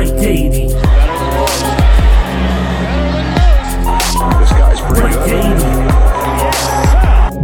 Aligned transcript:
Amazing. 0.00 0.06
Break 0.06 0.12
80. 0.12 0.68
This 4.38 4.52
guy's 4.52 4.80
pretty 4.80 5.00
Break 5.00 5.14
good. 5.24 5.32
80. 5.32 5.48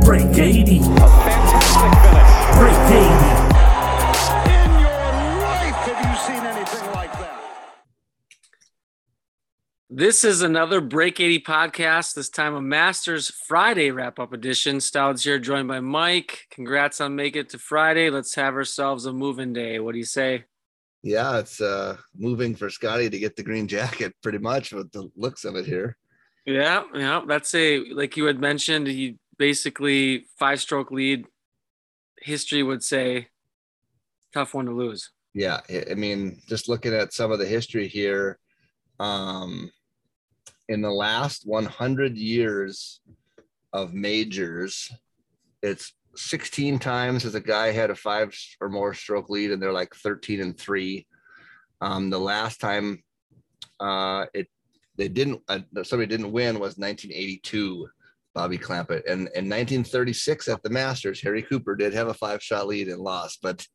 Break 0.05 0.39
80. 0.39 0.79
Fantastic 0.81 1.93
finish. 2.03 2.31
Break 2.59 2.79
80. 2.93 3.05
In 4.51 4.71
your 4.81 5.07
life, 5.41 5.79
have 5.87 6.01
you 6.05 6.13
seen 6.21 6.43
anything 6.45 6.87
like 6.93 7.13
that? 7.13 7.41
This 9.89 10.25
is 10.25 10.43
another 10.43 10.81
Break 10.81 11.21
80 11.21 11.41
podcast, 11.41 12.15
this 12.15 12.29
time 12.29 12.55
a 12.55 12.61
Masters 12.61 13.31
Friday 13.47 13.91
wrap 13.91 14.19
up 14.19 14.33
edition. 14.33 14.81
Stouds 14.81 15.25
here, 15.25 15.39
joined 15.39 15.69
by 15.69 15.81
Mike. 15.81 16.47
Congrats 16.51 17.01
on 17.01 17.17
making 17.17 17.43
it 17.43 17.51
to 17.51 17.59
Friday. 17.59 18.11
Let's 18.11 18.35
have 18.35 18.55
ourselves 18.55 19.07
a 19.07 19.13
moving 19.13 19.53
day. 19.53 19.79
What 19.79 19.93
do 19.93 19.99
you 19.99 20.05
say? 20.05 20.45
Yeah, 21.03 21.39
it's 21.39 21.61
uh 21.61 21.97
moving 22.17 22.55
for 22.55 22.71
Scottie 22.71 23.11
to 23.11 23.19
get 23.19 23.37
the 23.37 23.43
green 23.43 23.67
jacket 23.67 24.15
pretty 24.23 24.39
much 24.39 24.73
with 24.73 24.91
the 24.93 25.11
looks 25.17 25.45
of 25.45 25.57
it 25.57 25.67
here. 25.67 25.97
Yeah, 26.47 26.85
yeah. 26.95 27.23
That's 27.27 27.55
a, 27.55 27.79
like 27.93 28.17
you 28.17 28.25
had 28.25 28.41
mentioned, 28.41 28.87
he 28.89 29.19
basically 29.39 30.27
five 30.39 30.61
stroke 30.61 30.91
lead. 30.91 31.27
History 32.21 32.63
would 32.63 32.83
say 32.83 33.29
tough 34.33 34.55
one 34.55 34.67
to 34.67 34.73
lose. 34.73 35.11
Yeah, 35.35 35.61
I- 35.69 35.87
I 35.93 35.95
mean, 35.95 36.41
just 36.49 36.69
looking 36.69 36.93
at 36.95 37.13
some 37.13 37.33
of 37.33 37.39
the 37.39 37.47
history 37.47 37.89
here, 37.89 38.39
um 39.01 39.71
in 40.69 40.81
the 40.81 40.91
last 40.91 41.43
100 41.47 42.17
years 42.17 43.01
of 43.73 43.93
majors, 43.93 44.91
it's 45.63 45.93
16 46.17 46.79
times 46.79 47.25
as 47.25 47.35
a 47.35 47.41
guy 47.41 47.73
had 47.73 47.91
a 47.91 47.95
five 47.95 48.35
or 48.61 48.69
more 48.69 48.95
stroke 48.95 49.31
lead 49.31 49.51
and 49.51 49.63
they're 49.63 49.73
like 49.73 49.95
13 49.95 50.41
and 50.41 50.59
3. 50.59 51.07
Um 51.81 52.11
the 52.11 52.19
last 52.19 52.61
time 52.61 53.03
uh 53.81 54.27
it 54.35 54.49
they 54.97 55.09
didn't 55.09 55.41
uh, 55.49 55.61
somebody 55.83 56.07
didn't 56.07 56.33
win 56.33 56.55
was 56.55 56.77
1982 56.77 57.89
Bobby 58.35 58.59
Clampett 58.59 59.03
and 59.07 59.29
in 59.35 59.49
1936 59.49 60.49
at 60.49 60.63
the 60.63 60.71
Masters 60.71 61.21
Harry 61.23 61.43
Cooper 61.43 61.75
did 61.75 61.95
have 61.95 62.09
a 62.09 62.15
five 62.15 62.43
shot 62.43 62.67
lead 62.67 62.89
and 62.89 63.01
lost 63.01 63.41
but 63.43 63.67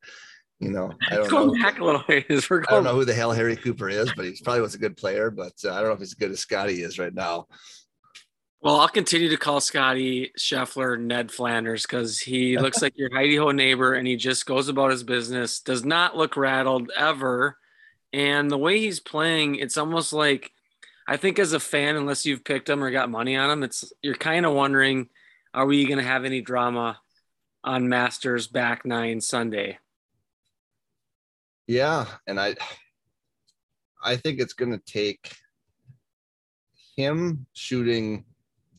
you 0.60 0.70
know 0.72 0.92
I 1.10 1.16
don't 1.16 1.30
Going 1.30 1.48
know 1.48 1.64
back 1.64 1.80
a 1.80 1.86
little 1.86 2.04
ways. 2.08 2.50
We're 2.50 2.64
I 2.68 2.72
don't 2.72 2.84
know 2.84 2.96
who 2.96 3.06
the 3.06 3.14
hell 3.14 3.32
Harry 3.32 3.56
Cooper 3.56 3.90
is 3.90 4.12
but 4.16 4.26
he's 4.26 4.42
probably 4.42 4.62
was 4.62 4.76
a 4.76 4.80
good 4.80 4.98
player 4.98 5.30
but 5.30 5.54
uh, 5.66 5.74
I 5.74 5.80
don't 5.80 5.88
know 5.88 5.94
if 5.94 6.00
he's 6.00 6.10
as 6.10 6.16
good 6.16 6.32
as 6.32 6.40
Scottie 6.40 6.82
is 6.82 7.00
right 7.00 7.14
now 7.14 7.46
Well, 8.62 8.80
I'll 8.80 8.88
continue 8.88 9.30
to 9.30 9.38
call 9.38 9.62
Scottie 9.62 10.32
Scheffler 10.38 11.00
Ned 11.00 11.32
Flanders 11.32 11.84
because 11.84 12.20
he 12.20 12.58
looks 12.60 12.82
like 12.82 12.98
your 12.98 13.14
Heidi 13.14 13.36
Ho 13.36 13.52
neighbor 13.52 13.94
and 13.94 14.08
he 14.08 14.16
just 14.16 14.46
goes 14.46 14.68
about 14.68 14.92
his 14.92 15.04
business, 15.04 15.60
does 15.60 15.86
not 15.86 16.18
look 16.18 16.36
rattled 16.36 16.92
ever. 16.98 17.58
And 18.14 18.50
the 18.50 18.58
way 18.58 18.80
he's 18.80 19.00
playing, 19.00 19.56
it's 19.56 19.78
almost 19.78 20.12
like 20.12 20.52
I 21.08 21.18
think 21.18 21.40
as 21.40 21.54
a 21.54 21.60
fan, 21.60 21.96
unless 21.96 22.26
you've 22.26 22.44
picked 22.44 22.70
him 22.70 22.84
or 22.84 22.92
got 22.92 23.10
money 23.10 23.38
on 23.38 23.50
him, 23.50 23.64
it's 23.64 23.94
you're 24.02 24.16
kind 24.16 24.46
of 24.46 24.54
wondering, 24.54 25.08
are 25.54 25.66
we 25.66 25.86
going 25.86 26.00
to 26.00 26.04
have 26.04 26.26
any 26.26 26.42
drama 26.42 27.00
on 27.64 27.88
Masters 27.88 28.48
back 28.48 28.86
nine 28.86 29.22
Sunday? 29.22 29.80
Yeah, 31.68 32.06
and 32.26 32.40
I 32.40 32.56
I 34.04 34.18
think 34.18 34.40
it's 34.40 34.54
going 34.54 34.72
to 34.72 34.82
take 34.86 35.34
him 36.96 37.46
shooting, 37.54 38.26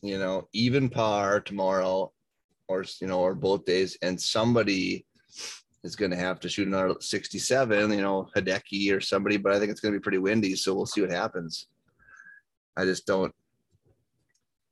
you 0.01 0.17
know, 0.17 0.47
even 0.53 0.89
par 0.89 1.39
tomorrow 1.39 2.11
or 2.67 2.85
you 3.01 3.07
know, 3.07 3.19
or 3.19 3.35
both 3.35 3.65
days 3.65 3.97
and 4.01 4.19
somebody 4.19 5.05
is 5.83 5.95
going 5.95 6.11
to 6.11 6.17
have 6.17 6.39
to 6.41 6.49
shoot 6.49 6.67
another 6.67 6.95
67, 6.99 7.91
you 7.91 8.01
know, 8.01 8.27
Hideki 8.35 8.93
or 8.95 8.99
somebody, 8.99 9.37
but 9.37 9.53
I 9.53 9.59
think 9.59 9.71
it's 9.71 9.79
going 9.79 9.93
to 9.93 9.99
be 9.99 10.03
pretty 10.03 10.17
windy, 10.17 10.55
so 10.55 10.73
we'll 10.73 10.85
see 10.85 11.01
what 11.01 11.11
happens. 11.11 11.67
I 12.77 12.85
just 12.85 13.05
don't 13.05 13.33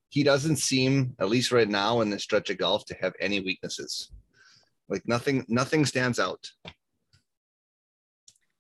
he 0.10 0.24
doesn't 0.24 0.58
seem 0.58 1.16
at 1.20 1.30
least 1.30 1.52
right 1.52 1.68
now 1.68 2.02
in 2.02 2.10
this 2.10 2.24
stretch 2.24 2.50
of 2.50 2.58
golf 2.58 2.86
to 2.86 2.96
have 3.02 3.14
any 3.20 3.40
weaknesses. 3.40 4.12
Like 4.90 5.04
nothing 5.06 5.46
nothing 5.50 5.86
stands 5.86 6.20
out. 6.20 6.50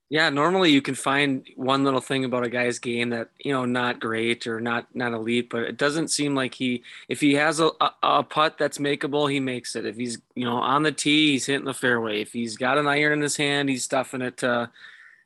Yeah, 0.09 0.29
normally 0.29 0.71
you 0.71 0.81
can 0.81 0.95
find 0.95 1.45
one 1.57 1.83
little 1.83 1.99
thing 1.99 2.23
about 2.23 2.45
a 2.45 2.49
guy's 2.49 2.79
game 2.79 3.09
that 3.09 3.29
you 3.39 3.51
know 3.51 3.65
not 3.65 3.99
great 3.99 4.47
or 4.47 4.61
not 4.61 4.87
not 4.95 5.11
elite, 5.11 5.49
but 5.49 5.63
it 5.63 5.75
doesn't 5.75 6.09
seem 6.09 6.33
like 6.33 6.53
he 6.53 6.83
if 7.09 7.19
he 7.19 7.33
has 7.33 7.59
a, 7.59 7.71
a, 8.01 8.23
putt 8.23 8.57
that's 8.57 8.77
makeable, 8.77 9.29
he 9.29 9.41
makes 9.41 9.75
it. 9.75 9.85
If 9.85 9.97
he's 9.97 10.19
you 10.33 10.45
know 10.45 10.57
on 10.57 10.83
the 10.83 10.93
tee, 10.93 11.31
he's 11.31 11.45
hitting 11.45 11.65
the 11.65 11.73
fairway. 11.73 12.21
If 12.21 12.31
he's 12.31 12.55
got 12.55 12.77
an 12.77 12.87
iron 12.87 13.13
in 13.13 13.21
his 13.21 13.35
hand, 13.35 13.67
he's 13.67 13.83
stuffing 13.83 14.21
it 14.21 14.37
to 14.37 14.71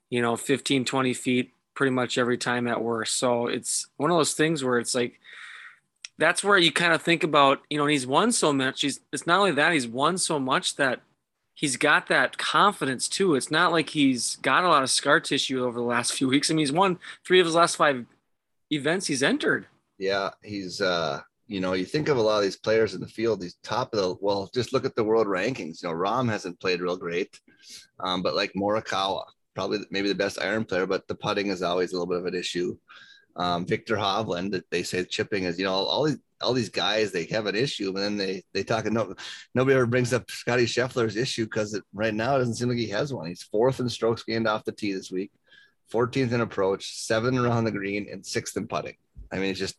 you 0.09 0.21
know 0.21 0.35
15, 0.35 0.85
20 0.85 1.13
feet 1.13 1.53
pretty 1.75 1.91
much 1.91 2.17
every 2.17 2.37
time 2.37 2.67
at 2.67 2.81
worst. 2.81 3.17
So 3.19 3.47
it's 3.47 3.87
one 3.97 4.09
of 4.09 4.17
those 4.17 4.33
things 4.33 4.63
where 4.63 4.79
it's 4.79 4.95
like 4.95 5.19
that's 6.17 6.43
where 6.43 6.57
you 6.57 6.71
kind 6.71 6.93
of 6.93 7.03
think 7.03 7.23
about 7.23 7.61
you 7.69 7.77
know 7.77 7.85
he's 7.85 8.07
won 8.07 8.31
so 8.31 8.51
much. 8.51 8.81
He's 8.81 8.99
it's 9.13 9.27
not 9.27 9.39
only 9.39 9.51
that 9.51 9.73
he's 9.73 9.87
won 9.87 10.17
so 10.17 10.39
much 10.39 10.75
that 10.77 11.01
he's 11.61 11.77
got 11.77 12.07
that 12.07 12.39
confidence 12.39 13.07
too. 13.07 13.35
It's 13.35 13.51
not 13.51 13.71
like 13.71 13.91
he's 13.91 14.37
got 14.37 14.65
a 14.65 14.67
lot 14.67 14.81
of 14.81 14.89
scar 14.89 15.19
tissue 15.19 15.63
over 15.63 15.79
the 15.79 15.85
last 15.85 16.11
few 16.11 16.27
weeks. 16.27 16.49
I 16.49 16.55
mean, 16.55 16.59
he's 16.59 16.71
won 16.71 16.97
three 17.25 17.39
of 17.39 17.45
his 17.45 17.55
last 17.55 17.75
five 17.75 18.05
events 18.71 19.05
he's 19.05 19.21
entered. 19.21 19.67
Yeah, 19.97 20.31
he's 20.41 20.81
uh 20.81 21.21
you 21.47 21.59
know, 21.59 21.73
you 21.73 21.85
think 21.85 22.07
of 22.07 22.17
a 22.17 22.21
lot 22.21 22.37
of 22.37 22.43
these 22.43 22.57
players 22.57 22.93
in 22.93 23.01
the 23.01 23.07
field, 23.07 23.43
he's 23.43 23.55
top 23.61 23.93
of 23.93 23.99
the 23.99 24.15
well, 24.21 24.49
just 24.53 24.73
look 24.73 24.85
at 24.85 24.95
the 24.95 25.03
world 25.03 25.27
rankings. 25.27 25.83
You 25.83 25.89
know, 25.89 25.95
Rahm 25.95 26.29
hasn't 26.29 26.59
played 26.59 26.81
real 26.81 26.97
great. 26.97 27.39
Um, 27.99 28.23
but 28.23 28.35
like 28.35 28.53
Morikawa, 28.53 29.25
probably 29.53 29.79
maybe 29.91 30.07
the 30.07 30.15
best 30.15 30.41
iron 30.41 30.65
player, 30.65 30.87
but 30.87 31.07
the 31.07 31.15
putting 31.15 31.47
is 31.47 31.61
always 31.61 31.91
a 31.91 31.93
little 31.93 32.07
bit 32.07 32.19
of 32.19 32.25
an 32.25 32.35
issue. 32.35 32.75
Um, 33.35 33.65
Viktor 33.65 33.95
Hovland, 33.95 34.61
they 34.71 34.81
say 34.83 35.03
chipping 35.03 35.43
is, 35.43 35.59
you 35.59 35.65
know, 35.65 35.73
all 35.73 36.05
these 36.05 36.17
all 36.41 36.53
these 36.53 36.69
guys 36.69 37.11
they 37.11 37.25
have 37.25 37.45
an 37.45 37.55
issue, 37.55 37.91
but 37.93 37.99
then 37.99 38.17
they 38.17 38.43
they 38.53 38.63
talk 38.63 38.85
and 38.85 38.95
no 38.95 39.13
nobody 39.53 39.75
ever 39.75 39.85
brings 39.85 40.13
up 40.13 40.29
Scottie 40.29 40.65
Scheffler's 40.65 41.15
issue 41.15 41.45
because 41.45 41.73
it 41.73 41.83
right 41.93 42.13
now 42.13 42.35
it 42.35 42.39
doesn't 42.39 42.55
seem 42.55 42.69
like 42.69 42.77
he 42.77 42.89
has 42.89 43.13
one. 43.13 43.27
He's 43.27 43.43
fourth 43.43 43.79
in 43.79 43.89
strokes 43.89 44.23
gained 44.23 44.47
off 44.47 44.65
the 44.65 44.71
tee 44.71 44.93
this 44.93 45.11
week, 45.11 45.31
14th 45.91 46.31
in 46.31 46.41
approach, 46.41 46.97
seven 46.97 47.37
around 47.37 47.65
the 47.65 47.71
green, 47.71 48.07
and 48.11 48.25
sixth 48.25 48.57
in 48.57 48.67
putting. 48.67 48.95
I 49.31 49.37
mean, 49.37 49.51
it's 49.51 49.59
just 49.59 49.77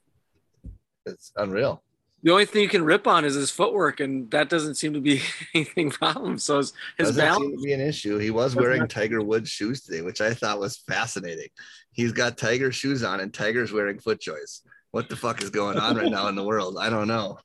it's 1.06 1.32
unreal. 1.36 1.82
The 2.24 2.30
only 2.30 2.44
thing 2.44 2.62
you 2.62 2.68
can 2.68 2.84
rip 2.84 3.08
on 3.08 3.24
is 3.24 3.34
his 3.34 3.50
footwork, 3.50 3.98
and 3.98 4.30
that 4.30 4.48
doesn't 4.48 4.76
seem 4.76 4.94
to 4.94 5.00
be 5.00 5.22
anything 5.54 5.90
problem. 5.90 6.38
So 6.38 6.58
his, 6.58 6.72
his 6.96 7.16
Doesn't 7.16 7.42
seem 7.42 7.56
to 7.56 7.62
be 7.62 7.72
an 7.72 7.80
issue. 7.80 8.18
He 8.18 8.30
was 8.30 8.54
wearing 8.54 8.86
Tiger 8.86 9.20
Woods 9.22 9.50
shoes 9.50 9.82
today, 9.82 10.02
which 10.02 10.20
I 10.20 10.32
thought 10.32 10.60
was 10.60 10.76
fascinating. 10.76 11.48
He's 11.90 12.12
got 12.12 12.38
Tiger 12.38 12.70
shoes 12.70 13.02
on, 13.02 13.20
and 13.20 13.34
Tiger's 13.34 13.72
wearing 13.72 13.98
foot 13.98 14.20
FootJoys. 14.20 14.60
What 14.92 15.08
the 15.08 15.16
fuck 15.16 15.42
is 15.42 15.50
going 15.50 15.78
on 15.78 15.96
right 15.96 16.10
now 16.10 16.28
in 16.28 16.34
the 16.34 16.44
world? 16.44 16.76
I 16.78 16.90
don't 16.90 17.08
know. 17.08 17.38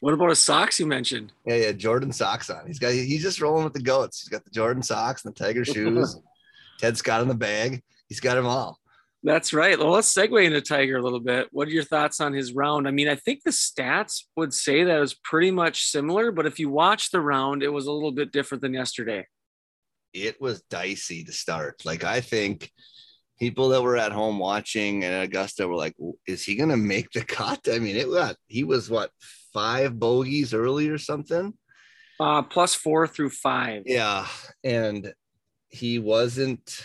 What 0.00 0.14
about 0.14 0.28
his 0.28 0.40
socks 0.40 0.78
you 0.78 0.86
mentioned? 0.86 1.32
Yeah, 1.46 1.56
yeah, 1.56 1.72
Jordan 1.72 2.12
socks 2.12 2.50
on. 2.50 2.66
He's 2.66 2.78
got 2.78 2.92
he's 2.92 3.22
just 3.22 3.40
rolling 3.40 3.64
with 3.64 3.72
the 3.72 3.80
goats. 3.80 4.20
He's 4.20 4.28
got 4.28 4.44
the 4.44 4.50
Jordan 4.50 4.82
socks 4.82 5.24
and 5.24 5.34
the 5.34 5.38
Tiger 5.38 5.64
shoes. 5.64 6.20
Ted 6.78 6.96
Scott 6.96 7.22
in 7.22 7.28
the 7.28 7.34
bag. 7.34 7.82
He's 8.08 8.20
got 8.20 8.34
them 8.34 8.46
all. 8.46 8.78
That's 9.22 9.54
right. 9.54 9.78
Well, 9.78 9.90
let's 9.90 10.12
segue 10.12 10.44
into 10.44 10.60
Tiger 10.60 10.96
a 10.96 11.02
little 11.02 11.20
bit. 11.20 11.48
What 11.52 11.68
are 11.68 11.70
your 11.70 11.84
thoughts 11.84 12.20
on 12.20 12.32
his 12.32 12.52
round? 12.52 12.88
I 12.88 12.90
mean, 12.90 13.08
I 13.08 13.14
think 13.14 13.44
the 13.44 13.52
stats 13.52 14.24
would 14.36 14.52
say 14.52 14.82
that 14.82 14.96
it 14.96 15.00
was 15.00 15.14
pretty 15.14 15.52
much 15.52 15.84
similar, 15.84 16.32
but 16.32 16.44
if 16.44 16.58
you 16.58 16.68
watch 16.68 17.12
the 17.12 17.20
round, 17.20 17.62
it 17.62 17.68
was 17.72 17.86
a 17.86 17.92
little 17.92 18.10
bit 18.10 18.32
different 18.32 18.62
than 18.62 18.74
yesterday. 18.74 19.26
It 20.12 20.40
was 20.40 20.62
dicey 20.62 21.22
to 21.24 21.32
start. 21.32 21.84
Like 21.84 22.02
I 22.02 22.20
think 22.20 22.72
people 23.42 23.70
that 23.70 23.82
were 23.82 23.96
at 23.96 24.12
home 24.12 24.38
watching 24.38 25.02
and 25.02 25.24
Augusta 25.24 25.66
were 25.66 25.74
like, 25.74 25.96
"Is 26.28 26.44
he 26.44 26.54
gonna 26.54 26.76
make 26.76 27.10
the 27.10 27.24
cut?" 27.24 27.66
I 27.68 27.80
mean, 27.80 27.96
it 27.96 28.08
was 28.08 28.36
he 28.46 28.62
was 28.62 28.88
what 28.88 29.10
five 29.52 29.98
bogeys 29.98 30.54
early 30.54 30.88
or 30.88 30.96
something. 30.96 31.52
Uh, 32.20 32.42
plus 32.42 32.72
four 32.72 33.08
through 33.08 33.30
five. 33.30 33.82
Yeah, 33.84 34.28
and 34.62 35.12
he 35.70 35.98
wasn't. 35.98 36.84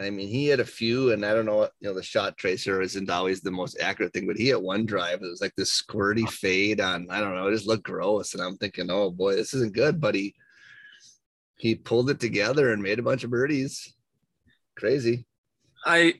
I 0.00 0.08
mean, 0.08 0.28
he 0.28 0.46
had 0.46 0.60
a 0.60 0.64
few, 0.64 1.12
and 1.12 1.26
I 1.26 1.34
don't 1.34 1.44
know 1.44 1.56
what 1.56 1.72
you 1.78 1.88
know. 1.88 1.94
The 1.94 2.02
shot 2.02 2.38
tracer 2.38 2.80
isn't 2.80 3.10
always 3.10 3.42
the 3.42 3.50
most 3.50 3.78
accurate 3.78 4.14
thing, 4.14 4.26
but 4.26 4.38
he 4.38 4.48
had 4.48 4.62
one 4.62 4.86
drive. 4.86 5.20
It 5.20 5.28
was 5.28 5.42
like 5.42 5.56
this 5.56 5.82
squirty 5.82 6.26
fade 6.26 6.80
on. 6.80 7.06
I 7.10 7.20
don't 7.20 7.34
know. 7.34 7.48
It 7.48 7.52
just 7.52 7.66
looked 7.66 7.84
gross, 7.84 8.32
and 8.32 8.42
I'm 8.42 8.56
thinking, 8.56 8.90
oh 8.90 9.10
boy, 9.10 9.36
this 9.36 9.52
isn't 9.52 9.74
good. 9.74 10.00
But 10.00 10.14
he 10.14 10.34
he 11.58 11.74
pulled 11.74 12.08
it 12.08 12.18
together 12.18 12.72
and 12.72 12.82
made 12.82 12.98
a 12.98 13.02
bunch 13.02 13.24
of 13.24 13.30
birdies. 13.30 13.92
Crazy. 14.74 15.26
I 15.84 16.14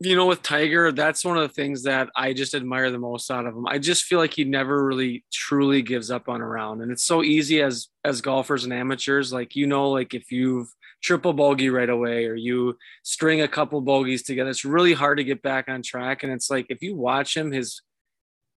you 0.00 0.14
know, 0.14 0.26
with 0.26 0.42
Tiger, 0.42 0.92
that's 0.92 1.24
one 1.24 1.36
of 1.36 1.42
the 1.42 1.54
things 1.54 1.82
that 1.82 2.08
I 2.14 2.32
just 2.32 2.54
admire 2.54 2.90
the 2.90 3.00
most 3.00 3.30
out 3.32 3.46
of 3.46 3.56
him. 3.56 3.66
I 3.66 3.78
just 3.78 4.04
feel 4.04 4.20
like 4.20 4.32
he 4.32 4.44
never 4.44 4.84
really 4.84 5.24
truly 5.32 5.82
gives 5.82 6.08
up 6.08 6.28
on 6.28 6.40
a 6.40 6.46
round. 6.46 6.82
And 6.82 6.92
it's 6.92 7.02
so 7.02 7.24
easy 7.24 7.60
as 7.60 7.88
as 8.04 8.20
golfers 8.20 8.62
and 8.62 8.72
amateurs. 8.72 9.32
Like, 9.32 9.56
you 9.56 9.66
know, 9.66 9.90
like 9.90 10.14
if 10.14 10.30
you've 10.30 10.68
triple 11.02 11.32
bogey 11.32 11.68
right 11.68 11.88
away 11.88 12.26
or 12.26 12.34
you 12.34 12.76
string 13.02 13.40
a 13.40 13.48
couple 13.48 13.80
bogeys 13.80 14.22
together, 14.22 14.50
it's 14.50 14.64
really 14.64 14.92
hard 14.92 15.18
to 15.18 15.24
get 15.24 15.42
back 15.42 15.68
on 15.68 15.82
track. 15.82 16.22
And 16.22 16.32
it's 16.32 16.48
like 16.48 16.66
if 16.68 16.80
you 16.80 16.94
watch 16.94 17.36
him, 17.36 17.50
his 17.50 17.82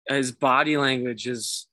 his 0.09 0.33
body 0.33 0.77
language 0.77 1.27
is 1.27 1.67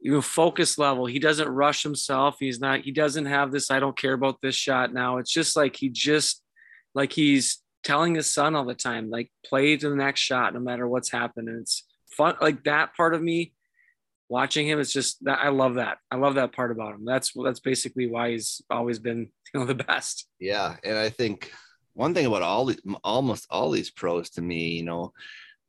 you 0.00 0.12
know 0.12 0.22
focus 0.22 0.78
level 0.78 1.06
he 1.06 1.18
doesn't 1.18 1.48
rush 1.48 1.82
himself 1.82 2.36
he's 2.38 2.60
not 2.60 2.80
he 2.80 2.92
doesn't 2.92 3.26
have 3.26 3.50
this 3.50 3.68
i 3.68 3.80
don't 3.80 3.98
care 3.98 4.12
about 4.12 4.40
this 4.40 4.54
shot 4.54 4.94
now 4.94 5.18
it's 5.18 5.32
just 5.32 5.56
like 5.56 5.74
he 5.74 5.88
just 5.88 6.40
like 6.94 7.12
he's 7.12 7.60
telling 7.88 8.14
his 8.14 8.30
son 8.30 8.54
all 8.54 8.66
the 8.66 8.74
time 8.74 9.08
like 9.08 9.30
play 9.46 9.74
to 9.74 9.88
the 9.88 9.96
next 9.96 10.20
shot 10.20 10.52
no 10.52 10.60
matter 10.60 10.86
what's 10.86 11.10
happened. 11.10 11.48
And 11.48 11.62
it's 11.62 11.84
fun 12.12 12.34
like 12.38 12.64
that 12.64 12.94
part 12.94 13.14
of 13.14 13.22
me 13.22 13.54
watching 14.28 14.68
him 14.68 14.78
it's 14.78 14.92
just 14.92 15.24
that 15.24 15.38
i 15.42 15.48
love 15.48 15.76
that. 15.76 15.96
I 16.10 16.16
love 16.16 16.34
that 16.34 16.52
part 16.52 16.70
about 16.70 16.96
him. 16.96 17.06
That's 17.06 17.32
that's 17.32 17.60
basically 17.60 18.06
why 18.06 18.32
he's 18.32 18.60
always 18.68 18.98
been 18.98 19.30
you 19.54 19.60
know 19.60 19.64
the 19.64 19.74
best. 19.74 20.26
Yeah, 20.38 20.76
and 20.84 20.98
I 20.98 21.08
think 21.08 21.50
one 21.94 22.12
thing 22.12 22.26
about 22.26 22.42
all 22.42 22.66
the, 22.66 22.78
almost 23.02 23.46
all 23.50 23.70
these 23.70 23.90
pros 23.90 24.28
to 24.30 24.42
me, 24.42 24.72
you 24.72 24.84
know, 24.84 25.14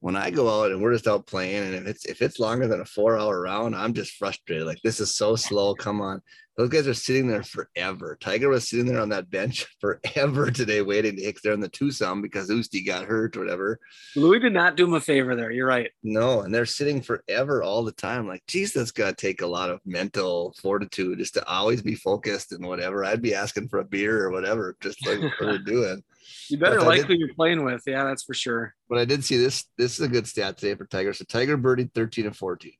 when 0.01 0.15
I 0.15 0.29
go 0.31 0.49
out 0.61 0.71
and 0.71 0.81
we're 0.81 0.93
just 0.93 1.07
out 1.07 1.27
playing, 1.27 1.63
and 1.63 1.75
if 1.75 1.87
it's 1.87 2.05
if 2.05 2.21
it's 2.21 2.39
longer 2.39 2.67
than 2.67 2.81
a 2.81 2.85
four 2.85 3.17
hour 3.17 3.41
round, 3.41 3.75
I'm 3.75 3.93
just 3.93 4.13
frustrated. 4.13 4.65
Like 4.65 4.81
this 4.83 4.99
is 4.99 5.15
so 5.15 5.35
slow. 5.35 5.75
Come 5.75 6.01
on, 6.01 6.21
those 6.59 6.69
guys 6.69 6.87
are 6.87 6.93
sitting 6.93 7.27
there 7.27 7.43
forever. 7.43 8.17
Tiger 8.19 8.49
was 8.49 8.67
sitting 8.69 8.85
there 8.85 8.99
on 8.99 9.09
that 9.09 9.29
bench 9.29 9.65
forever 9.81 10.51
today, 10.51 10.81
waiting 10.81 11.15
to 11.15 11.21
hit 11.21 11.39
there 11.43 11.53
in 11.53 11.61
the 11.61 11.69
twosome 11.69 12.21
because 12.21 12.49
Oosty 12.49 12.85
got 12.85 13.05
hurt 13.05 13.37
or 13.37 13.39
whatever. 13.39 13.79
louis 14.15 14.39
did 14.39 14.53
not 14.53 14.75
do 14.75 14.85
him 14.85 14.93
a 14.93 14.99
favor 14.99 15.35
there 15.35 15.51
you're 15.51 15.67
right 15.67 15.91
No, 16.03 16.41
and 16.41 16.53
they're 16.53 16.65
sitting 16.65 17.01
forever 17.01 17.63
all 17.63 17.83
the 17.83 17.91
time. 17.91 18.27
Like, 18.27 18.43
geez, 18.47 18.73
that's 18.73 18.91
got 18.91 19.17
to 19.17 19.27
take 19.27 19.41
a 19.41 19.47
lot 19.47 19.69
of 19.69 19.79
mental 19.85 20.53
fortitude 20.61 21.19
just 21.19 21.33
to 21.35 21.45
always 21.47 21.81
be 21.81 21.95
focused 21.95 22.51
and 22.51 22.65
whatever. 22.65 23.05
I'd 23.05 23.21
be 23.21 23.35
asking 23.35 23.69
for 23.69 23.79
a 23.79 23.85
beer 23.85 24.23
or 24.25 24.31
whatever, 24.31 24.75
just 24.81 25.05
like 25.05 25.19
what 25.21 25.39
we're 25.41 25.57
doing. 25.65 26.03
You 26.49 26.57
better 26.57 26.77
But 26.79 26.87
like 26.87 26.97
did- 27.01 27.07
who 27.07 27.13
you're 27.13 27.33
playing 27.33 27.63
with 27.63 27.83
yeah 27.87 28.03
that's 28.03 28.23
for 28.23 28.33
sure 28.33 28.75
But 28.89 28.99
I 28.99 29.05
did 29.05 29.23
see 29.23 29.37
this. 29.37 29.65
This 29.77 29.99
is 29.99 30.05
a 30.05 30.07
good 30.07 30.27
stat 30.27 30.57
today 30.57 30.75
for 30.75 30.85
Tiger. 30.85 31.13
So 31.13 31.25
Tiger 31.25 31.57
birdied 31.57 31.93
13 31.93 32.25
and 32.25 32.35
14. 32.35 32.71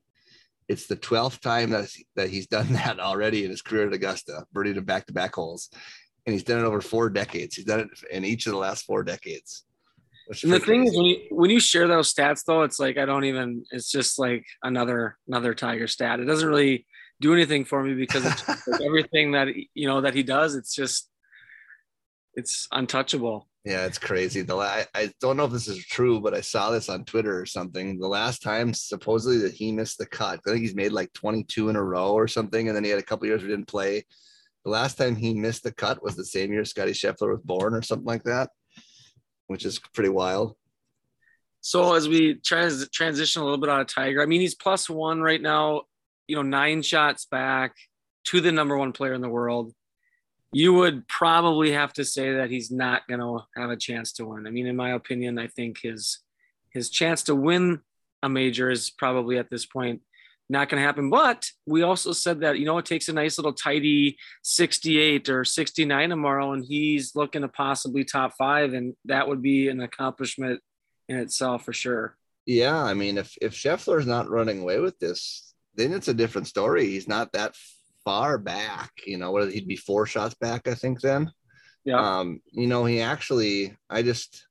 It's 0.67 0.87
the 0.87 0.95
12th 0.95 1.39
time 1.39 1.71
that, 1.71 1.89
that 2.15 2.29
he's 2.29 2.47
done 2.47 2.73
that 2.73 2.99
already 2.99 3.43
in 3.43 3.49
his 3.51 3.61
career 3.61 3.87
at 3.87 3.93
Augusta, 3.93 4.45
birdied 4.53 4.77
in 4.77 4.83
back 4.83 5.05
to 5.07 5.13
back 5.13 5.35
holes. 5.35 5.69
And 6.25 6.33
he's 6.33 6.43
done 6.43 6.59
it 6.59 6.67
over 6.67 6.81
four 6.81 7.09
decades. 7.09 7.55
He's 7.55 7.65
done 7.65 7.79
it 7.79 7.89
in 8.11 8.23
each 8.25 8.45
of 8.45 8.51
the 8.51 8.59
last 8.59 8.85
four 8.85 9.03
decades. 9.03 9.63
And 10.43 10.53
the 10.53 10.59
thing 10.59 10.85
is, 10.85 10.95
when 10.95 11.05
you 11.05 11.17
when 11.31 11.49
you 11.49 11.59
share 11.59 11.87
those 11.87 12.13
stats, 12.13 12.43
though, 12.45 12.61
it's 12.61 12.79
like 12.79 12.99
I 12.99 13.05
don't 13.05 13.25
even. 13.25 13.63
It's 13.71 13.89
just 13.89 14.19
like 14.19 14.45
another 14.61 15.17
another 15.27 15.55
Tiger 15.55 15.87
stat. 15.87 16.19
It 16.19 16.25
doesn't 16.25 16.47
really 16.47 16.85
do 17.19 17.33
anything 17.33 17.65
for 17.65 17.83
me 17.83 17.95
because 17.95 18.25
it's 18.27 18.47
like 18.67 18.81
everything 18.81 19.31
that 19.31 19.47
you 19.73 19.87
know 19.87 20.01
that 20.01 20.13
he 20.13 20.21
does. 20.21 20.53
It's 20.53 20.75
just 20.75 21.09
it's 22.35 22.67
untouchable. 22.71 23.47
Yeah, 23.65 23.85
it's 23.85 23.97
crazy. 23.97 24.41
The 24.41 24.55
la- 24.55 24.83
I 24.95 25.11
don't 25.19 25.35
know 25.35 25.45
if 25.45 25.51
this 25.51 25.67
is 25.67 25.85
true, 25.85 26.21
but 26.21 26.33
I 26.33 26.41
saw 26.41 26.71
this 26.71 26.87
on 26.87 27.03
Twitter 27.03 27.39
or 27.39 27.45
something. 27.45 27.99
The 27.99 28.07
last 28.07 28.41
time 28.41 28.73
supposedly 28.73 29.39
that 29.39 29.53
he 29.53 29.71
missed 29.71 29.97
the 29.97 30.05
cut, 30.05 30.39
I 30.47 30.51
think 30.51 30.61
he's 30.61 30.75
made 30.75 30.93
like 30.93 31.11
22 31.13 31.69
in 31.69 31.75
a 31.75 31.83
row 31.83 32.13
or 32.13 32.27
something, 32.27 32.67
and 32.67 32.75
then 32.75 32.83
he 32.83 32.89
had 32.89 32.99
a 32.99 33.03
couple 33.03 33.27
years 33.27 33.41
we 33.41 33.49
didn't 33.49 33.67
play. 33.67 34.05
The 34.63 34.71
last 34.71 34.97
time 34.97 35.15
he 35.15 35.33
missed 35.33 35.63
the 35.63 35.73
cut 35.73 36.01
was 36.03 36.15
the 36.15 36.25
same 36.25 36.51
year 36.53 36.65
Scottie 36.65 36.91
Scheffler 36.91 37.31
was 37.31 37.41
born 37.43 37.73
or 37.73 37.81
something 37.81 38.05
like 38.05 38.23
that, 38.23 38.49
which 39.47 39.65
is 39.65 39.79
pretty 39.93 40.09
wild. 40.09 40.55
So 41.61 41.93
as 41.93 42.07
we 42.07 42.35
trans- 42.35 42.89
transition 42.89 43.41
a 43.41 43.45
little 43.45 43.59
bit 43.59 43.69
out 43.69 43.81
of 43.81 43.87
Tiger, 43.87 44.21
I 44.21 44.25
mean 44.25 44.41
he's 44.41 44.55
plus 44.55 44.89
one 44.89 45.21
right 45.21 45.41
now. 45.41 45.83
You 46.27 46.37
know, 46.37 46.41
nine 46.41 46.81
shots 46.81 47.25
back 47.25 47.75
to 48.25 48.39
the 48.39 48.51
number 48.51 48.77
one 48.77 48.93
player 48.93 49.13
in 49.13 49.21
the 49.21 49.29
world. 49.29 49.73
You 50.51 50.73
would 50.73 51.07
probably 51.07 51.71
have 51.71 51.93
to 51.93 52.05
say 52.05 52.33
that 52.33 52.49
he's 52.49 52.71
not 52.71 53.07
going 53.07 53.19
to 53.19 53.45
have 53.55 53.69
a 53.69 53.77
chance 53.77 54.13
to 54.13 54.25
win. 54.25 54.47
I 54.47 54.49
mean, 54.49 54.65
in 54.65 54.75
my 54.75 54.93
opinion, 54.93 55.37
I 55.37 55.47
think 55.47 55.79
his 55.81 56.19
his 56.71 56.89
chance 56.89 57.23
to 57.23 57.35
win 57.35 57.81
a 58.21 58.29
major 58.29 58.69
is 58.69 58.89
probably 58.89 59.37
at 59.37 59.49
this 59.49 59.65
point 59.65 60.01
not 60.49 60.67
going 60.67 60.81
to 60.81 60.85
happen. 60.85 61.09
But 61.09 61.49
we 61.65 61.83
also 61.83 62.11
said 62.11 62.41
that 62.41 62.59
you 62.59 62.65
know 62.65 62.77
it 62.79 62.85
takes 62.85 63.07
a 63.07 63.13
nice 63.13 63.37
little 63.37 63.53
tidy 63.53 64.17
68 64.43 65.29
or 65.29 65.45
69 65.45 66.09
tomorrow, 66.09 66.53
and 66.53 66.65
he's 66.65 67.15
looking 67.15 67.43
to 67.43 67.47
possibly 67.47 68.03
top 68.03 68.33
five, 68.37 68.73
and 68.73 68.95
that 69.05 69.27
would 69.27 69.41
be 69.41 69.69
an 69.69 69.81
accomplishment 69.81 70.61
in 71.07 71.17
itself 71.17 71.65
for 71.65 71.73
sure. 71.73 72.15
Yeah, 72.45 72.81
I 72.81 72.93
mean, 72.93 73.17
if 73.17 73.37
if 73.41 73.53
Scheffler's 73.53 74.07
not 74.07 74.29
running 74.29 74.61
away 74.61 74.79
with 74.79 74.97
this, 74.99 75.53
then 75.75 75.93
it's 75.93 76.07
a 76.07 76.13
different 76.13 76.47
story. 76.47 76.87
He's 76.87 77.07
not 77.07 77.31
that 77.33 77.55
far 78.09 78.39
back. 78.39 78.91
You 79.05 79.17
know, 79.17 79.31
what 79.31 79.51
he'd 79.51 79.67
be 79.67 79.75
four 79.75 80.07
shots 80.07 80.33
back, 80.33 80.67
I 80.67 80.73
think. 80.73 80.99
Then, 80.99 81.31
Yeah. 81.85 81.99
um, 82.19 82.41
you 82.51 82.65
know, 82.65 82.83
he 82.85 83.01
actually, 83.01 83.77
I 83.89 84.01
just, 84.01 84.47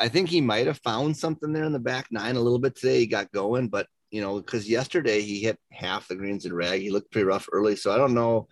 I 0.00 0.08
think 0.08 0.28
he 0.28 0.40
might 0.40 0.66
have 0.66 0.78
found 0.78 1.16
something 1.16 1.52
there 1.52 1.62
in 1.64 1.72
the 1.72 1.78
back 1.78 2.06
nine 2.10 2.34
a 2.34 2.40
little 2.40 2.58
bit 2.58 2.74
today. 2.74 2.98
He 2.98 3.06
got 3.06 3.30
going, 3.30 3.68
but 3.68 3.86
you 4.10 4.20
know, 4.20 4.40
because 4.40 4.68
yesterday 4.68 5.22
he 5.22 5.40
hit 5.40 5.58
half 5.70 6.08
the 6.08 6.16
greens 6.16 6.44
in 6.44 6.52
reg. 6.52 6.80
He 6.82 6.90
looked 6.90 7.12
pretty 7.12 7.24
rough 7.24 7.46
early, 7.52 7.76
so 7.76 7.92
I 7.92 7.96
don't 7.98 8.14
know 8.14 8.48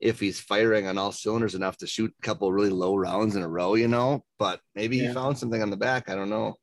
if 0.00 0.20
he's 0.20 0.38
firing 0.38 0.86
on 0.86 0.98
all 0.98 1.12
cylinders 1.12 1.54
enough 1.54 1.76
to 1.78 1.86
shoot 1.86 2.12
a 2.16 2.22
couple 2.22 2.52
really 2.52 2.70
low 2.70 2.94
rounds 2.94 3.36
in 3.36 3.42
a 3.42 3.48
row. 3.48 3.74
You 3.74 3.88
know, 3.88 4.22
but 4.38 4.60
maybe 4.74 4.98
Yeah. 4.98 5.08
he 5.08 5.14
found 5.14 5.38
something 5.38 5.62
on 5.62 5.70
the 5.70 5.76
back. 5.78 6.10
I 6.10 6.14
don't 6.14 6.30
know. 6.30 6.56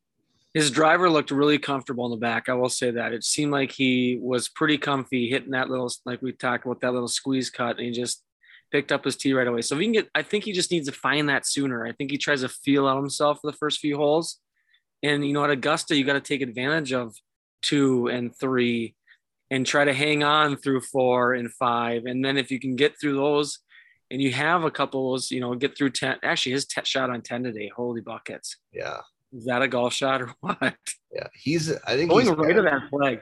His 0.54 0.72
driver 0.72 1.10
looked 1.10 1.31
really 1.31 1.60
comfortable 1.60 2.06
in 2.06 2.12
the 2.12 2.18
back. 2.18 2.50
I 2.50 2.54
will 2.54 2.69
say 2.69 2.92
that 2.92 3.13
it 3.13 3.24
seemed 3.24 3.51
like 3.51 3.72
he 3.72 4.18
was 4.19 4.50
pretty 4.50 4.78
comfy 4.78 5.30
hitting 5.30 5.51
that 5.51 5.69
little, 5.69 5.92
like 6.06 6.22
we 6.22 6.31
talked 6.31 6.66
about, 6.66 6.81
that 6.81 6.94
little 6.94 7.07
squeeze 7.07 7.50
cut, 7.51 7.78
and 7.78 7.86
he 7.86 7.92
just 7.92 8.24
picked 8.72 8.92
up 8.92 9.06
his 9.06 9.16
tee 9.16 9.34
right 9.34 9.48
away. 9.48 9.62
So 9.62 9.75
if 9.75 9.80
he 9.80 9.86
can 9.86 9.94
get, 9.94 10.10
I 10.16 10.24
think 10.24 10.44
he 10.44 10.51
just 10.51 10.72
needs 10.72 10.88
to 10.88 10.94
find 10.94 11.30
that 11.30 11.46
sooner. 11.46 11.86
I 11.86 11.92
think 11.92 12.10
he 12.10 12.18
tries 12.18 12.42
to 12.42 12.50
feel 12.50 12.88
out 12.88 12.98
himself 12.98 13.40
for 13.42 13.51
the 13.51 13.57
first 13.57 13.80
few 13.80 13.98
holes, 13.98 14.40
and 15.04 15.25
you 15.25 15.34
know 15.34 15.44
at 15.44 15.51
Augusta 15.51 15.96
you 15.96 16.04
got 16.04 16.13
to 16.13 16.22
take 16.22 16.42
advantage 16.42 16.94
of 16.94 17.16
two 17.62 18.07
and 18.07 18.36
three, 18.36 18.96
and 19.51 19.68
try 19.68 19.86
to 19.86 19.94
hang 19.94 20.24
on 20.24 20.57
through 20.57 20.81
four 20.81 21.34
and 21.34 21.51
five, 21.54 22.06
and 22.06 22.25
then 22.25 22.38
if 22.38 22.50
you 22.50 22.60
can 22.60 22.75
get 22.75 23.00
through 23.00 23.16
those. 23.16 23.60
And 24.12 24.19
you 24.19 24.31
have 24.31 24.63
a 24.63 24.72
couple 24.72 25.13
of 25.13 25.19
those, 25.19 25.30
you 25.30 25.40
know, 25.40 25.54
get 25.54 25.78
through 25.78 25.92
10. 25.92 26.18
Actually, 26.24 26.54
his 26.54 26.66
t- 26.66 26.81
shot 26.84 27.12
on 27.12 27.22
10 27.22 27.44
today, 27.44 27.68
holy 27.75 28.01
buckets. 28.01 28.57
Yeah. 28.74 29.01
Is 29.33 29.45
that 29.45 29.61
a 29.61 29.67
golf 29.67 29.93
shot 29.93 30.21
or 30.21 30.33
what? 30.41 30.75
Yeah, 31.13 31.27
he's. 31.33 31.71
I 31.86 31.95
think 31.95 32.09
Going 32.09 32.25
he's 32.25 32.36
right 32.36 32.55
to 32.55 32.62
that 32.63 32.89
flag. 32.89 33.21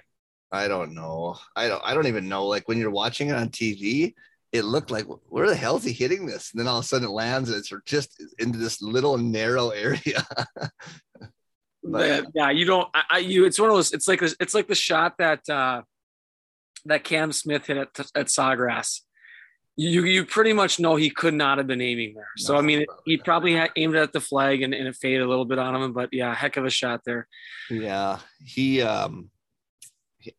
I 0.52 0.68
don't 0.68 0.94
know. 0.94 1.38
I 1.56 1.68
don't. 1.68 1.82
I 1.84 1.94
don't 1.94 2.08
even 2.08 2.30
know. 2.30 2.46
Like 2.48 2.68
when 2.68 2.78
you're 2.78 2.90
watching 2.92 3.30
it 3.30 3.36
on 3.36 3.50
TV, 3.50 4.14
it 4.52 4.64
looked 4.64 4.92
like 4.92 5.06
where 5.28 5.48
the 5.48 5.56
hell 5.56 5.78
is 5.78 5.84
he 5.84 5.92
hitting 5.92 6.26
this? 6.26 6.52
And 6.52 6.60
then 6.60 6.68
all 6.68 6.80
of 6.80 6.86
a 6.86 6.88
sudden 6.88 7.08
it 7.08 7.12
lands 7.12 7.50
and 7.50 7.58
it's 7.58 7.72
just 7.86 8.24
into 8.40 8.58
this 8.58 8.82
little 8.82 9.18
narrow 9.18 9.70
area. 9.72 10.26
But- 11.84 12.28
yeah, 12.34 12.50
you 12.52 12.66
don't. 12.66 12.88
I, 12.94 13.04
I, 13.10 13.18
you. 13.20 13.46
It's 13.46 13.60
one 13.60 13.70
of 13.70 13.76
those. 13.76 13.94
It's 13.94 14.08
like 14.08 14.20
this. 14.20 14.36
It's 14.40 14.54
like 14.54 14.68
the 14.68 14.76
shot 14.76 15.16
that 15.20 15.48
uh, 15.50 15.82
that 16.86 17.04
Cam 17.04 17.32
Smith 17.32 17.68
hit 17.68 17.78
at 17.78 17.90
at 18.16 18.28
Sawgrass. 18.28 19.02
You 19.80 20.04
you 20.06 20.26
pretty 20.26 20.54
much 20.54 20.80
know 20.80 20.96
he 20.96 21.12
could 21.12 21.36
not 21.36 21.60
have 21.60 21.68
been 21.68 21.82
aiming 21.82 22.16
there. 22.16 22.30
So 22.38 22.58
I 22.58 22.62
mean, 22.62 22.86
probably 22.86 23.04
he 23.06 23.18
probably 23.18 23.54
had 23.54 23.70
aimed 23.76 23.96
at 23.96 24.12
the 24.12 24.20
flag 24.20 24.64
and, 24.64 24.74
and 24.74 24.88
it 24.88 24.96
faded 24.96 25.22
a 25.22 25.28
little 25.28 25.46
bit 25.46 25.60
on 25.60 25.76
him. 25.76 25.94
But 25.94 26.10
yeah, 26.12 26.34
heck 26.34 26.58
of 26.58 26.66
a 26.66 26.70
shot 26.70 27.02
there. 27.06 27.28
yeah, 27.70 28.20
he. 28.44 28.82
um 28.82 29.30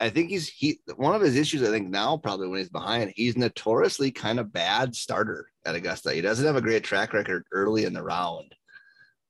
I 0.01 0.11
think 0.11 0.31
he's 0.31 0.49
he. 0.49 0.81
One 0.97 1.15
of 1.15 1.23
his 1.23 1.37
issues, 1.37 1.63
I 1.63 1.71
think 1.71 1.89
now 1.89 2.17
probably 2.17 2.49
when 2.49 2.59
he's 2.59 2.69
behind, 2.69 3.13
he's 3.17 3.37
notoriously 3.37 4.11
kind 4.11 4.39
of 4.39 4.53
bad 4.53 4.95
starter 4.95 5.49
at 5.65 5.75
Augusta. 5.75 6.13
He 6.13 6.21
doesn't 6.21 6.45
have 6.45 6.57
a 6.57 6.61
great 6.61 6.85
track 6.85 7.13
record 7.13 7.45
early 7.53 7.85
in 7.85 7.93
the 7.93 8.03
round. 8.03 8.55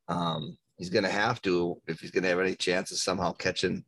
Um, 0.08 0.56
he's 0.78 0.90
going 0.90 1.04
to 1.04 1.10
have 1.10 1.42
to 1.42 1.80
if 1.86 2.00
he's 2.00 2.10
going 2.10 2.22
to 2.22 2.30
have 2.30 2.40
any 2.40 2.54
chance 2.54 2.90
of 2.90 2.98
somehow 2.98 3.32
catching 3.32 3.84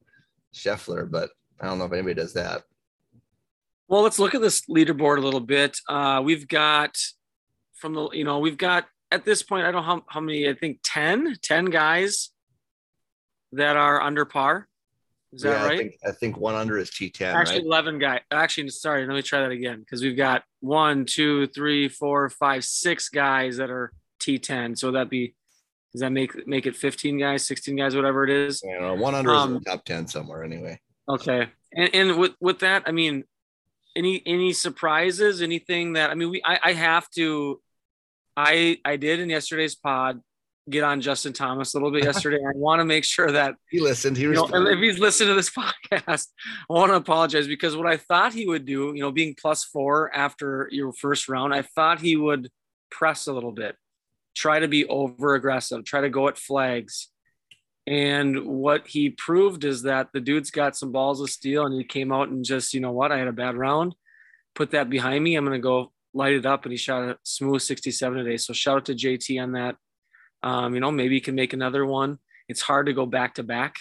Scheffler, 0.55 1.11
but 1.11 1.31
I 1.61 1.67
don't 1.67 1.79
know 1.79 1.87
if 1.87 1.93
anybody 1.93 2.15
does 2.15 2.35
that. 2.35 2.63
Well, 3.91 4.03
let's 4.03 4.21
look 4.21 4.37
at 4.37 4.41
this 4.41 4.63
leaderboard 4.67 5.19
a 5.19 5.21
little 5.21 5.41
bit. 5.41 5.77
Uh, 5.89 6.23
we've 6.25 6.47
got 6.47 6.97
from 7.75 7.95
the, 7.95 8.09
you 8.11 8.23
know, 8.23 8.39
we've 8.39 8.57
got 8.57 8.87
at 9.11 9.25
this 9.25 9.43
point, 9.43 9.67
I 9.67 9.73
don't 9.73 9.83
know 9.85 9.97
how, 9.97 10.05
how 10.07 10.21
many, 10.21 10.49
I 10.49 10.55
think 10.55 10.79
10, 10.85 11.39
10 11.43 11.65
guys 11.67 12.31
that 13.51 13.77
are 13.77 14.01
under 14.01 14.25
par. 14.25 14.69
Is 15.33 15.43
that 15.43 15.51
Yeah, 15.51 15.65
right? 15.65 15.73
I 15.73 15.77
think 15.77 15.95
I 16.07 16.13
think 16.13 16.37
one 16.37 16.55
under 16.55 16.79
is 16.79 16.91
T10, 16.91 17.35
Actually, 17.35 17.57
right? 17.57 17.65
11 17.65 17.99
guy. 17.99 18.21
Actually, 18.31 18.69
sorry, 18.69 19.05
let 19.07 19.15
me 19.15 19.23
try 19.23 19.41
that 19.41 19.51
again 19.51 19.81
because 19.81 20.03
we've 20.03 20.17
got 20.17 20.45
one, 20.61 21.05
two, 21.05 21.49
three, 21.49 21.89
four, 21.89 22.31
five, 22.31 22.65
six 22.65 23.09
guys 23.09 23.57
that 23.57 23.71
are 23.71 23.93
T10. 24.23 24.79
So 24.79 24.93
that'd 24.93 25.11
be, 25.11 25.35
does 25.93 26.03
that 26.03 26.13
make 26.13 26.47
make 26.47 26.67
it 26.67 26.77
15 26.77 27.19
guys, 27.19 27.45
16 27.45 27.75
guys, 27.75 27.97
whatever 27.97 28.23
it 28.23 28.31
is? 28.31 28.63
You 28.63 28.81
know, 28.81 28.95
one 28.95 29.17
under 29.17 29.33
is 29.33 29.37
in 29.37 29.43
Um, 29.43 29.55
the 29.55 29.61
top 29.69 29.85
10 29.85 30.07
somewhere 30.07 30.45
anyway. 30.45 30.79
Okay. 31.09 31.49
And, 31.73 31.91
and 31.93 32.19
with, 32.19 32.33
with 32.41 32.61
that, 32.61 32.85
I 32.87 32.93
mean, 32.93 33.25
any, 34.01 34.23
any 34.25 34.53
surprises, 34.53 35.43
anything 35.43 35.93
that, 35.93 36.11
I 36.11 36.15
mean, 36.15 36.31
we, 36.31 36.43
I, 36.45 36.59
I 36.65 36.73
have 36.73 37.09
to, 37.11 37.61
I, 38.37 38.79
I 38.85 38.97
did 38.97 39.21
in 39.21 39.29
yesterday's 39.29 39.75
pod 39.75 40.21
get 40.71 40.85
on 40.85 41.01
Justin 41.01 41.33
Thomas 41.33 41.75
a 41.75 41.77
little 41.77 41.91
bit 41.91 42.05
yesterday. 42.11 42.39
I 42.39 42.57
want 42.57 42.81
to 42.81 42.85
make 42.87 43.05
sure 43.05 43.31
that 43.31 43.57
He 43.69 43.81
listened. 43.81 44.17
He 44.17 44.23
you 44.23 44.33
know, 44.33 44.49
if 44.53 44.79
he's 44.79 44.99
listened 44.99 45.29
to 45.29 45.35
this 45.35 45.51
podcast, 45.91 46.29
I 46.71 46.73
want 46.73 46.91
to 46.91 46.97
apologize 46.97 47.47
because 47.47 47.77
what 47.77 47.87
I 47.87 47.99
thought 47.99 48.33
he 48.33 48.47
would 48.47 48.65
do, 48.65 48.93
you 48.95 49.03
know, 49.03 49.13
being 49.13 49.35
plus 49.39 49.65
four 49.65 50.11
after 50.15 50.69
your 50.73 50.93
first 50.93 51.29
round, 51.29 51.55
I 51.55 51.63
thought 51.63 52.01
he 52.01 52.17
would 52.17 52.51
press 52.91 53.27
a 53.27 53.33
little 53.33 53.53
bit, 53.53 53.77
try 54.35 54.61
to 54.61 54.69
be 54.69 54.87
over 54.87 55.35
aggressive, 55.35 55.85
try 55.85 56.01
to 56.01 56.09
go 56.09 56.29
at 56.29 56.39
flags. 56.39 57.09
And 57.91 58.47
what 58.47 58.87
he 58.87 59.11
proved 59.11 59.65
is 59.65 59.83
that 59.83 60.09
the 60.15 60.21
dude's 60.21 60.51
got 60.51 60.77
some 60.77 60.93
balls 60.93 61.21
of 61.21 61.29
steel 61.29 61.67
and 61.67 61.75
he 61.75 61.85
came 61.85 62.13
out 62.13 62.29
and 62.29 62.45
just, 62.45 62.73
you 62.73 62.81
know 62.81 62.93
what, 62.93 63.11
I 63.11 63.19
had 63.19 63.29
a 63.29 63.33
bad 63.33 63.57
round, 63.57 63.95
put 64.55 64.71
that 64.71 64.89
behind 64.89 65.23
me. 65.25 65.35
I'm 65.35 65.45
going 65.45 65.59
to 65.59 65.63
go 65.63 65.93
light 66.15 66.35
it 66.35 66.47
up. 66.47 66.65
And 66.65 66.73
he 66.73 66.79
shot 66.79 67.03
a 67.03 67.19
smooth 67.25 67.61
67 67.61 68.17
today. 68.17 68.37
So 68.37 68.53
shout 68.53 68.77
out 68.77 68.85
to 68.87 68.95
JT 68.95 69.43
on 69.43 69.53
that. 69.53 69.77
Um, 70.43 70.75
you 70.75 70.81
know, 70.81 70.93
maybe 70.93 71.17
he 71.17 71.21
can 71.21 71.35
make 71.35 71.53
another 71.53 71.85
one. 71.85 72.19
It's 72.49 72.63
hard 72.63 72.87
to 72.87 72.93
go 72.93 73.07
back 73.07 73.35
to 73.35 73.43
back 73.43 73.75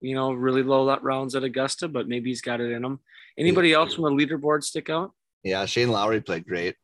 you 0.00 0.14
know, 0.14 0.32
really 0.32 0.62
low 0.62 0.86
that 0.86 1.02
rounds 1.02 1.34
at 1.34 1.44
Augusta, 1.44 1.88
but 1.88 2.08
maybe 2.08 2.30
he's 2.30 2.40
got 2.40 2.60
it 2.60 2.70
in 2.70 2.84
him. 2.84 3.00
Anybody 3.36 3.72
else 3.72 3.94
from 3.94 4.04
the 4.04 4.10
leaderboard 4.10 4.62
stick 4.62 4.90
out? 4.90 5.12
Yeah, 5.42 5.64
Shane 5.66 5.90
Lowry 5.90 6.20
played 6.20 6.46
great. 6.46 6.76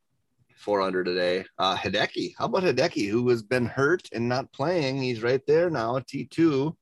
400 0.57 1.05
today. 1.05 1.45
Uh, 1.59 1.77
Hideki. 1.77 2.35
How 2.39 2.47
about 2.47 2.63
Hideki, 2.63 3.09
who 3.09 3.29
has 3.29 3.43
been 3.43 3.67
hurt 3.67 4.09
and 4.13 4.29
not 4.29 4.53
playing? 4.53 5.03
He's 5.03 5.23
right 5.23 5.43
there 5.47 5.71
now, 5.71 5.99
T2. 5.99 6.75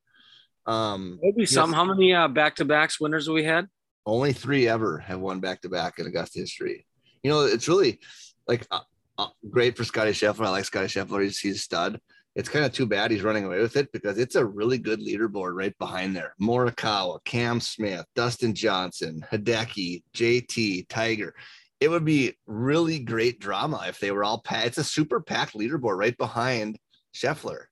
Um, 0.67 1.19
Maybe 1.23 1.43
yes, 1.43 1.51
some. 1.51 1.73
How 1.73 1.85
many 1.85 2.15
uh, 2.15 2.29
back-to-backs 2.29 3.01
winners 3.01 3.27
have 3.27 3.35
we 3.35 3.45
had? 3.45 3.67
Only 4.07 4.33
three 4.33 4.69
ever 4.69 4.99
have 4.99 5.21
won 5.21 5.41
back 5.41 5.61
to 5.63 5.69
back 5.69 5.99
in 5.99 6.07
Augusta 6.07 6.41
history. 6.41 6.87
You 7.23 7.31
know, 7.31 7.41
it's 7.43 7.69
really 7.69 8.01
like 8.47 8.67
uh, 8.71 8.81
uh, 9.19 9.29
great 9.51 9.77
for 9.77 9.85
Scottie 9.85 10.13
Scheffler. 10.13 10.47
I 10.47 10.51
like 10.51 10.65
Scottie 10.65 10.87
Scheffler. 10.87 11.23
He's, 11.23 11.39
he's 11.39 11.57
a 11.57 11.61
stud. 11.61 12.01
It's 12.35 12.49
kind 12.49 12.65
of 12.65 12.73
too 12.73 12.87
bad 12.87 13.11
he's 13.11 13.23
running 13.23 13.45
away 13.45 13.61
with 13.61 13.77
it 13.77 13.93
because 13.93 14.19
it's 14.19 14.37
a 14.37 14.45
really 14.45 14.79
good 14.79 15.01
leaderboard 15.01 15.55
right 15.55 15.77
behind 15.79 16.17
there. 16.17 16.35
Morikawa, 16.41 17.23
Cam 17.25 17.61
Smith, 17.61 18.07
Dustin 18.17 18.55
Johnson, 18.55 19.25
Hideki, 19.31 20.03
JT, 20.15 20.89
Tiger. 20.89 21.35
It 21.83 21.91
would 21.91 22.05
be 22.05 22.37
really 22.47 23.01
great 23.01 23.41
drama 23.41 23.85
if 23.89 23.99
they 23.99 24.13
were 24.13 24.23
all 24.23 24.41
packed. 24.41 24.67
It's 24.69 24.79
a 24.79 24.85
super 24.85 25.21
packed 25.21 25.55
leaderboard 25.55 25.97
right 25.97 26.17
behind 26.17 26.79
Scheffler. 27.15 27.65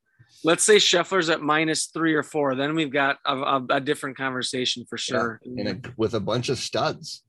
Let's 0.42 0.64
say 0.64 0.76
Scheffler's 0.76 1.28
at 1.28 1.42
minus 1.42 1.86
three 1.86 2.14
or 2.14 2.22
four. 2.22 2.54
Then 2.54 2.74
we've 2.74 2.92
got 2.92 3.18
a, 3.24 3.36
a, 3.36 3.66
a 3.70 3.80
different 3.80 4.16
conversation 4.16 4.84
for 4.88 4.98
sure. 4.98 5.40
And 5.44 5.68
a, 5.68 5.80
with 5.96 6.14
a 6.14 6.20
bunch 6.20 6.48
of 6.48 6.58
studs, 6.58 7.22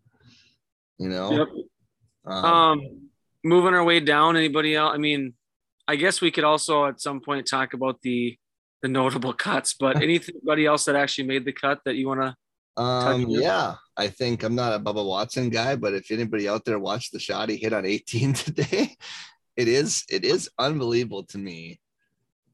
you 0.98 1.10
know. 1.10 1.32
Yep. 1.32 1.48
Um, 2.26 2.46
Um, 2.46 3.10
moving 3.44 3.74
our 3.74 3.84
way 3.84 4.00
down. 4.00 4.38
Anybody 4.38 4.76
else? 4.76 4.94
I 4.94 4.98
mean, 4.98 5.34
I 5.88 5.98
guess 5.98 6.22
we 6.22 6.32
could 6.32 6.44
also 6.44 6.86
at 6.86 7.02
some 7.02 7.22
point 7.22 7.48
talk 7.48 7.74
about 7.74 8.02
the 8.02 8.38
the 8.82 8.88
notable 8.88 9.34
cuts. 9.34 9.74
But 9.74 9.98
anybody 10.02 10.66
else 10.66 10.86
that 10.86 10.96
actually 10.96 11.28
made 11.28 11.46
the 11.46 11.54
cut 11.54 11.80
that 11.86 11.96
you 11.96 12.08
want 12.08 12.22
to? 12.22 12.36
Um, 12.78 13.26
yeah, 13.28 13.76
I 13.98 14.08
think 14.08 14.44
I'm 14.44 14.56
not 14.56 14.74
a 14.74 14.80
Bubba 14.80 15.06
Watson 15.06 15.50
guy, 15.50 15.76
but 15.76 15.94
if 15.94 16.10
anybody 16.12 16.48
out 16.48 16.66
there 16.66 16.80
watched 16.80 17.12
the 17.12 17.20
shot 17.20 17.50
he 17.50 17.58
hit 17.58 17.74
on 17.74 17.86
18 17.86 18.34
today, 18.34 18.96
it 19.56 19.68
is 19.68 20.04
it 20.10 20.24
is 20.24 20.50
unbelievable 20.58 21.24
to 21.26 21.38
me 21.38 21.80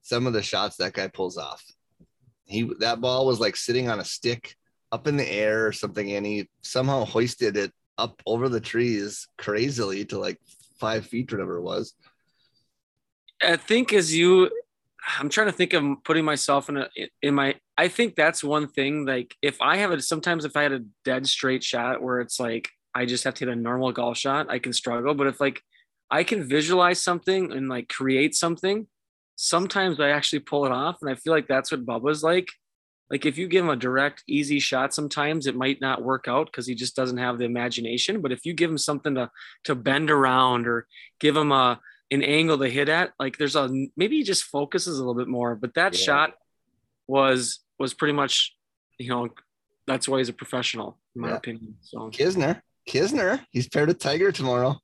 some 0.01 0.25
of 0.25 0.33
the 0.33 0.41
shots 0.41 0.77
that 0.77 0.93
guy 0.93 1.07
pulls 1.07 1.37
off. 1.37 1.63
He 2.45 2.69
that 2.79 3.01
ball 3.01 3.25
was 3.25 3.39
like 3.39 3.55
sitting 3.55 3.89
on 3.89 3.99
a 3.99 4.05
stick 4.05 4.55
up 4.91 5.05
in 5.05 5.17
the 5.17 5.29
air 5.29 5.67
or 5.67 5.73
something, 5.73 6.11
and 6.13 6.25
he 6.25 6.49
somehow 6.61 7.05
hoisted 7.05 7.57
it 7.57 7.71
up 7.97 8.21
over 8.25 8.47
the 8.47 8.61
trees 8.61 9.27
crazily 9.37 10.05
to 10.05 10.17
like 10.17 10.39
five 10.79 11.05
feet, 11.05 11.31
whatever 11.31 11.57
it 11.57 11.63
was. 11.63 11.93
I 13.43 13.57
think 13.57 13.93
as 13.93 14.15
you, 14.15 14.49
I'm 15.07 15.29
trying 15.29 15.47
to 15.47 15.53
think 15.53 15.73
of 15.73 15.83
putting 16.03 16.25
myself 16.25 16.69
in 16.69 16.77
a 16.77 16.89
in 17.21 17.33
my. 17.33 17.55
I 17.77 17.87
think 17.87 18.15
that's 18.15 18.43
one 18.43 18.67
thing. 18.67 19.05
Like 19.05 19.35
if 19.41 19.61
I 19.61 19.77
have 19.77 19.91
a 19.91 20.01
sometimes 20.01 20.43
if 20.43 20.57
I 20.57 20.63
had 20.63 20.73
a 20.73 20.85
dead 21.05 21.27
straight 21.27 21.63
shot 21.63 22.01
where 22.01 22.19
it's 22.19 22.39
like 22.39 22.69
I 22.93 23.05
just 23.05 23.23
have 23.23 23.33
to 23.35 23.45
hit 23.45 23.53
a 23.53 23.55
normal 23.55 23.91
golf 23.91 24.17
shot, 24.17 24.49
I 24.49 24.59
can 24.59 24.73
struggle. 24.73 25.13
But 25.13 25.27
if 25.27 25.39
like 25.39 25.61
I 26.11 26.23
can 26.23 26.47
visualize 26.47 27.01
something 27.01 27.51
and 27.51 27.69
like 27.69 27.87
create 27.87 28.35
something, 28.35 28.87
sometimes 29.35 29.99
I 29.99 30.09
actually 30.09 30.39
pull 30.39 30.65
it 30.65 30.71
off, 30.71 30.97
and 31.01 31.09
I 31.09 31.15
feel 31.15 31.33
like 31.33 31.47
that's 31.47 31.71
what 31.71 31.85
Bubba's 31.85 32.23
like. 32.23 32.49
Like 33.09 33.25
if 33.25 33.37
you 33.37 33.47
give 33.47 33.63
him 33.63 33.71
a 33.71 33.77
direct, 33.77 34.23
easy 34.27 34.59
shot, 34.59 34.93
sometimes 34.93 35.47
it 35.47 35.55
might 35.55 35.79
not 35.79 36.03
work 36.03 36.27
out 36.27 36.47
because 36.47 36.67
he 36.67 36.75
just 36.75 36.95
doesn't 36.95 37.17
have 37.17 37.37
the 37.37 37.45
imagination. 37.45 38.21
But 38.21 38.33
if 38.33 38.45
you 38.45 38.53
give 38.53 38.69
him 38.69 38.77
something 38.77 39.15
to 39.15 39.31
to 39.63 39.75
bend 39.75 40.11
around 40.11 40.67
or 40.67 40.87
give 41.19 41.37
him 41.37 41.53
a 41.53 41.79
an 42.11 42.23
angle 42.23 42.57
to 42.57 42.69
hit 42.69 42.89
at, 42.89 43.11
like 43.19 43.37
there's 43.37 43.55
a 43.55 43.69
maybe 43.95 44.17
he 44.17 44.23
just 44.23 44.43
focuses 44.43 44.95
a 44.97 45.01
little 45.01 45.13
bit 45.15 45.27
more. 45.27 45.55
But 45.55 45.73
that 45.75 45.93
Yeah. 45.93 45.99
shot 46.05 46.33
was 47.07 47.59
was 47.79 47.93
pretty 47.93 48.13
much, 48.13 48.55
you 48.97 49.09
know, 49.09 49.29
that's 49.85 50.07
why 50.07 50.17
he's 50.17 50.29
a 50.29 50.33
professional, 50.33 50.97
in 51.15 51.21
my 51.21 51.29
Yeah. 51.29 51.35
opinion. 51.37 51.77
So 51.81 52.09
Kisner, 52.09 52.61
Kisner, 52.89 53.45
he's 53.51 53.67
paired 53.69 53.87
with 53.89 53.99
Tiger 53.99 54.31
tomorrow. 54.31 54.77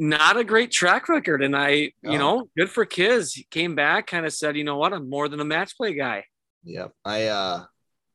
not 0.00 0.36
a 0.36 0.44
great 0.44 0.70
track 0.70 1.08
record. 1.08 1.42
And 1.42 1.56
I, 1.56 1.70
you 2.02 2.18
know, 2.18 2.48
good 2.56 2.70
for 2.70 2.84
Kiz. 2.84 3.32
He 3.34 3.42
came 3.50 3.74
back, 3.74 4.06
kind 4.06 4.24
of 4.24 4.32
said, 4.32 4.56
you 4.56 4.62
know 4.62 4.76
what, 4.76 4.92
I'm 4.92 5.10
more 5.10 5.28
than 5.28 5.40
a 5.40 5.44
match 5.44 5.76
play 5.76 5.92
guy. 5.92 6.24
Yep. 6.62 6.92
I 7.04 7.26
uh 7.26 7.64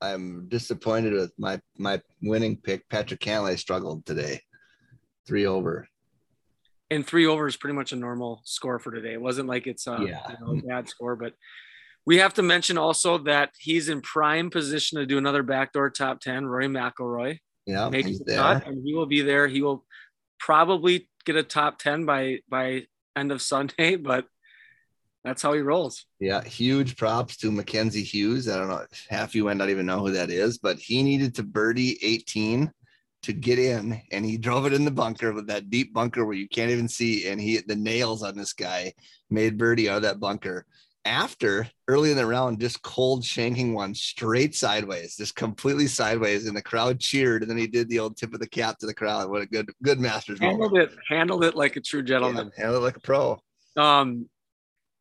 I'm 0.02 0.48
disappointed 0.48 1.12
with 1.14 1.34
my 1.38 1.60
my 1.78 2.02
winning 2.22 2.56
pick. 2.58 2.88
Patrick 2.90 3.20
Cantlay 3.20 3.58
struggled 3.60 4.06
today. 4.06 4.42
Three 5.28 5.46
over. 5.46 5.88
And 6.96 7.06
three 7.06 7.26
over 7.26 7.48
is 7.48 7.58
pretty 7.58 7.76
much 7.76 7.92
a 7.92 7.96
normal 7.96 8.42
score 8.46 8.80
for 8.80 8.92
today. 8.92 9.14
It 9.14 9.22
wasn't 9.22 9.48
like 9.50 9.68
it's 9.68 9.88
a, 9.88 9.98
Yeah. 10.08 10.22
you 10.30 10.36
know, 10.46 10.60
a 10.60 10.62
bad 10.62 10.90
score, 10.90 11.16
but 11.16 11.34
we 12.06 12.18
have 12.18 12.34
to 12.36 12.42
mention 12.42 12.78
also 12.78 13.18
that 13.20 13.52
he's 13.58 13.90
in 13.90 14.02
prime 14.02 14.50
position 14.50 15.00
to 15.00 15.06
do 15.06 15.18
another 15.18 15.44
backdoor 15.44 15.90
top 15.90 16.20
10. 16.20 16.46
Rory 16.46 16.68
McIlroy 16.68 17.40
Yeah, 17.66 17.90
made 17.90 18.06
he's 18.06 18.20
the 18.20 18.26
there. 18.26 18.38
cut 18.38 18.68
and 18.68 18.82
he 18.86 18.94
will 18.94 19.06
be 19.06 19.22
there. 19.22 19.48
He 19.48 19.62
will 19.62 19.86
probably 20.40 21.08
get 21.26 21.36
a 21.38 21.44
top 21.44 21.80
10 21.80 22.06
by, 22.06 22.40
by 22.50 22.86
end 23.16 23.32
of 23.32 23.42
Sunday, 23.52 23.96
but 23.96 24.26
that's 25.24 25.42
how 25.42 25.54
he 25.54 25.62
rolls. 25.62 26.06
Yeah, 26.20 26.44
huge 26.44 26.98
props 26.98 27.38
to 27.38 27.50
Mackenzie 27.52 28.04
Hughes. 28.04 28.50
I 28.50 28.58
don't 28.58 28.68
know, 28.68 28.86
half 29.10 29.34
you 29.34 29.46
might 29.46 29.56
not 29.56 29.70
even 29.70 29.86
know 29.86 30.00
who 30.00 30.12
that 30.12 30.30
is, 30.30 30.58
but 30.58 30.78
he 30.80 31.02
needed 31.02 31.36
to 31.36 31.44
birdie 31.44 31.98
18 32.04 32.70
to 33.24 33.34
get 33.34 33.60
in, 33.60 34.02
and 34.12 34.26
he 34.26 34.38
drove 34.38 34.66
it 34.66 34.74
in 34.74 34.86
the 34.86 34.92
bunker 34.92 35.34
with 35.34 35.48
that 35.48 35.70
deep 35.70 35.94
bunker 35.94 36.26
where 36.26 36.36
you 36.36 36.48
can't 36.48 36.72
even 36.72 36.88
see. 36.88 37.28
And 37.28 37.40
he 37.40 37.56
hit 37.56 37.68
the 37.68 37.76
nails 37.76 38.24
on 38.24 38.38
this 38.38 38.54
guy, 38.54 38.94
made 39.30 39.58
birdie 39.58 39.90
out 39.90 39.98
of 39.98 40.02
that 40.04 40.20
bunker. 40.20 40.66
After 41.06 41.68
early 41.90 42.12
in 42.12 42.18
the 42.18 42.26
round, 42.26 42.62
just 42.62 42.82
cold 42.82 43.24
shanking 43.24 43.74
one 43.74 43.94
straight 43.94 44.56
sideways, 44.56 45.18
just 45.18 45.36
completely 45.36 45.88
sideways, 45.88 46.48
and 46.48 46.56
the 46.56 46.62
crowd 46.62 47.00
cheered. 47.00 47.42
And 47.42 47.52
then 47.52 47.58
he 47.58 47.68
did 47.68 47.90
the 47.90 48.00
old 48.00 48.16
tip 48.16 48.34
of 48.34 48.40
the 48.40 48.48
cap 48.48 48.78
to 48.80 48.86
the 48.86 48.94
crowd. 48.94 49.30
What 49.30 49.42
a 49.42 49.46
good, 49.46 49.70
good 49.84 50.00
Masters 50.00 50.40
Handled 50.40 50.72
moment. 50.72 50.92
it, 50.92 50.98
handled 51.10 51.44
it 51.44 51.56
like 51.56 51.76
a 51.76 51.82
true 51.82 52.04
gentleman. 52.04 52.52
Yeah, 52.58 52.64
handled 52.66 52.84
it 52.84 52.86
like 52.86 52.98
a 52.98 53.02
pro. 53.02 53.38
Um, 53.76 54.30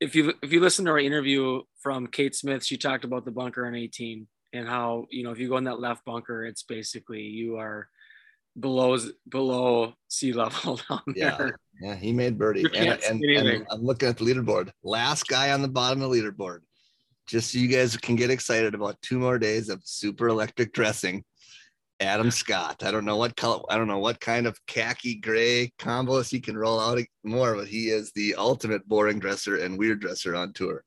if 0.00 0.16
you 0.16 0.34
if 0.42 0.52
you 0.52 0.58
listen 0.58 0.84
to 0.86 0.90
our 0.90 0.98
interview 0.98 1.62
from 1.80 2.08
Kate 2.08 2.34
Smith, 2.34 2.64
she 2.64 2.76
talked 2.76 3.04
about 3.04 3.24
the 3.24 3.30
bunker 3.30 3.64
on 3.66 3.76
18 3.76 4.26
and 4.52 4.68
how 4.68 5.06
you 5.10 5.22
know 5.22 5.30
if 5.30 5.38
you 5.38 5.48
go 5.48 5.56
in 5.56 5.64
that 5.64 5.78
left 5.80 6.04
bunker, 6.04 6.44
it's 6.44 6.64
basically 6.64 7.22
you 7.22 7.58
are 7.58 7.88
below 8.58 8.98
below 9.28 9.94
sea 10.08 10.32
level 10.32 10.80
down 10.88 11.00
Yeah. 11.14 11.36
there. 11.36 11.58
Yeah, 11.80 11.96
he 11.96 12.12
made 12.12 12.38
birdie. 12.38 12.64
And, 12.76 13.02
and, 13.02 13.24
and. 13.24 13.66
I'm 13.70 13.82
looking 13.82 14.08
at 14.08 14.16
the 14.18 14.24
leaderboard. 14.24 14.70
Last 14.84 15.26
guy 15.26 15.50
on 15.52 15.62
the 15.62 15.68
bottom 15.68 16.00
of 16.02 16.10
the 16.10 16.16
leaderboard. 16.16 16.60
Just 17.26 17.52
so 17.52 17.58
you 17.58 17.68
guys 17.68 17.96
can 17.96 18.14
get 18.16 18.30
excited 18.30 18.74
about 18.74 19.00
two 19.02 19.18
more 19.18 19.38
days 19.38 19.68
of 19.68 19.80
super 19.84 20.28
electric 20.28 20.72
dressing. 20.72 21.24
Adam 22.00 22.30
Scott. 22.32 22.82
I 22.82 22.90
don't 22.90 23.04
know 23.04 23.16
what 23.16 23.36
color, 23.36 23.62
I 23.70 23.76
don't 23.76 23.86
know 23.86 24.00
what 24.00 24.20
kind 24.20 24.46
of 24.46 24.58
khaki 24.66 25.16
gray 25.16 25.72
combos 25.78 26.30
he 26.30 26.40
can 26.40 26.56
roll 26.56 26.80
out 26.80 26.98
more, 27.22 27.54
but 27.54 27.68
he 27.68 27.90
is 27.90 28.10
the 28.12 28.34
ultimate 28.36 28.86
boring 28.88 29.20
dresser 29.20 29.56
and 29.56 29.78
weird 29.78 30.00
dresser 30.00 30.34
on 30.34 30.52
tour. 30.52 30.84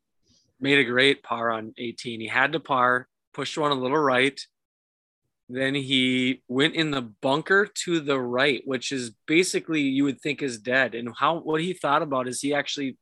Made 0.60 0.80
a 0.80 0.84
great 0.84 1.24
par 1.24 1.52
on 1.52 1.74
18. 1.78 2.20
He 2.22 2.28
had 2.28 2.52
to 2.54 2.60
par, 2.60 3.08
pushed 3.34 3.58
one 3.58 3.72
a 3.72 3.76
little 3.76 3.98
right. 3.98 4.40
Then 5.48 5.76
he 5.76 6.42
went 6.48 6.74
in 6.74 6.92
the 6.92 7.02
bunker 7.02 7.68
to 7.84 8.00
the 8.00 8.20
right, 8.20 8.64
which 8.66 8.92
is 8.92 9.12
basically 9.28 9.82
you 9.82 10.04
would 10.04 10.20
think 10.20 10.42
is 10.42 10.58
dead. 10.58 10.96
And 10.96 11.14
how 11.16 11.40
what 11.40 11.62
he 11.62 11.74
thought 11.74 12.02
about 12.02 12.28
is 12.28 12.42
he 12.42 12.54
actually, 12.54 12.98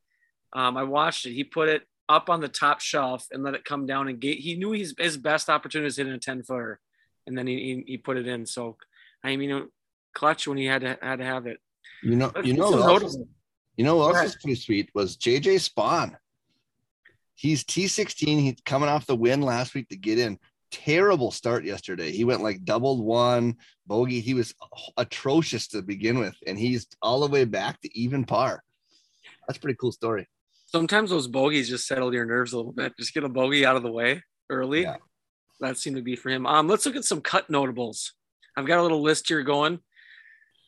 um, 0.52 0.76
I 0.76 0.82
watched 0.82 1.24
it. 1.24 1.32
He 1.32 1.44
put 1.44 1.70
it 1.70 1.82
up 2.06 2.28
on 2.28 2.40
the 2.40 2.48
top 2.48 2.80
shelf 2.80 3.26
and 3.32 3.42
let 3.42 3.54
it 3.54 3.64
come 3.64 3.86
down 3.86 4.08
and 4.08 4.20
get. 4.20 4.38
He 4.38 4.56
knew 4.56 4.72
his 4.72 4.94
his 4.98 5.16
best 5.16 5.48
opportunity 5.48 5.86
was 5.86 5.96
hitting 5.96 6.12
a 6.12 6.18
ten 6.18 6.42
footer, 6.42 6.80
and 7.26 7.36
then 7.36 7.46
he, 7.46 7.84
he 7.86 7.92
he 7.92 7.96
put 7.96 8.18
it 8.18 8.26
in. 8.26 8.44
So 8.44 8.76
I 9.22 9.36
mean, 9.36 9.68
clutch 10.12 10.46
when 10.46 10.58
he 10.58 10.66
had 10.66 10.82
to 10.82 10.98
had 11.00 11.20
to 11.20 11.24
have 11.24 11.46
it. 11.46 11.58
You 12.02 12.16
know, 12.16 12.30
Let's 12.34 12.46
you 12.46 12.54
know, 12.54 12.78
else 12.78 13.16
you 13.76 13.84
know, 13.84 13.96
what 13.96 14.16
else 14.16 14.30
is 14.30 14.36
pretty 14.36 14.60
sweet 14.60 14.90
was 14.94 15.16
JJ 15.16 15.68
Spaun. 15.68 16.16
He's 17.34 17.64
T16. 17.64 18.40
He's 18.40 18.56
coming 18.64 18.88
off 18.88 19.06
the 19.06 19.16
win 19.16 19.40
last 19.40 19.74
week 19.74 19.88
to 19.88 19.96
get 19.96 20.18
in. 20.18 20.38
Terrible 20.74 21.30
start 21.30 21.64
yesterday. 21.64 22.10
He 22.10 22.24
went 22.24 22.42
like 22.42 22.64
doubled 22.64 23.00
one 23.00 23.54
bogey. 23.86 24.18
He 24.20 24.34
was 24.34 24.52
atrocious 24.96 25.68
to 25.68 25.82
begin 25.82 26.18
with, 26.18 26.34
and 26.48 26.58
he's 26.58 26.88
all 27.00 27.20
the 27.20 27.28
way 27.28 27.44
back 27.44 27.80
to 27.82 27.98
even 27.98 28.24
par. 28.24 28.60
That's 29.46 29.56
a 29.58 29.60
pretty 29.60 29.76
cool 29.80 29.92
story. 29.92 30.26
sometimes 30.66 31.10
those 31.10 31.28
bogeys 31.28 31.68
just 31.68 31.86
settle 31.86 32.12
your 32.12 32.26
nerves 32.26 32.52
a 32.52 32.56
little 32.56 32.72
bit. 32.72 32.92
Just 32.98 33.14
get 33.14 33.22
a 33.22 33.28
bogey 33.28 33.64
out 33.64 33.76
of 33.76 33.84
the 33.84 33.92
way 33.92 34.22
early. 34.50 34.82
Yeah. 34.82 34.96
That 35.60 35.78
seemed 35.78 35.96
to 35.96 36.02
be 36.02 36.16
for 36.16 36.30
him. 36.30 36.44
Um, 36.46 36.66
let's 36.66 36.84
look 36.84 36.96
at 36.96 37.04
some 37.04 37.20
cut 37.20 37.48
notables. 37.48 38.12
I've 38.56 38.66
got 38.66 38.80
a 38.80 38.82
little 38.82 39.00
list 39.00 39.28
here 39.28 39.42
going. 39.44 39.78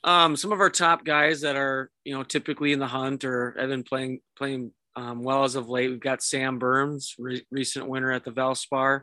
Um, 0.05 0.37
some 0.37 0.53
of 0.53 0.61
our 0.61 0.71
top 0.71 1.05
guys 1.05 1.41
that 1.41 1.57
are 1.57 1.91
you 2.05 2.15
know 2.15 2.23
typically 2.23 2.73
in 2.73 2.79
the 2.79 2.87
hunt 2.87 3.25
or 3.25 3.57
have 3.59 3.69
been 3.71 3.83
playing 3.83 4.21
playing 4.39 4.71
um, 4.95 5.25
well 5.25 5.43
as 5.43 5.57
of 5.57 5.69
late. 5.69 5.91
We've 5.91 5.99
got 5.99 6.23
Sam 6.23 6.61
Burns, 6.61 7.17
re- 7.19 7.45
recent 7.51 7.89
winner 7.89 8.13
at 8.13 8.25
the 8.25 8.31
Valspar. 8.31 9.03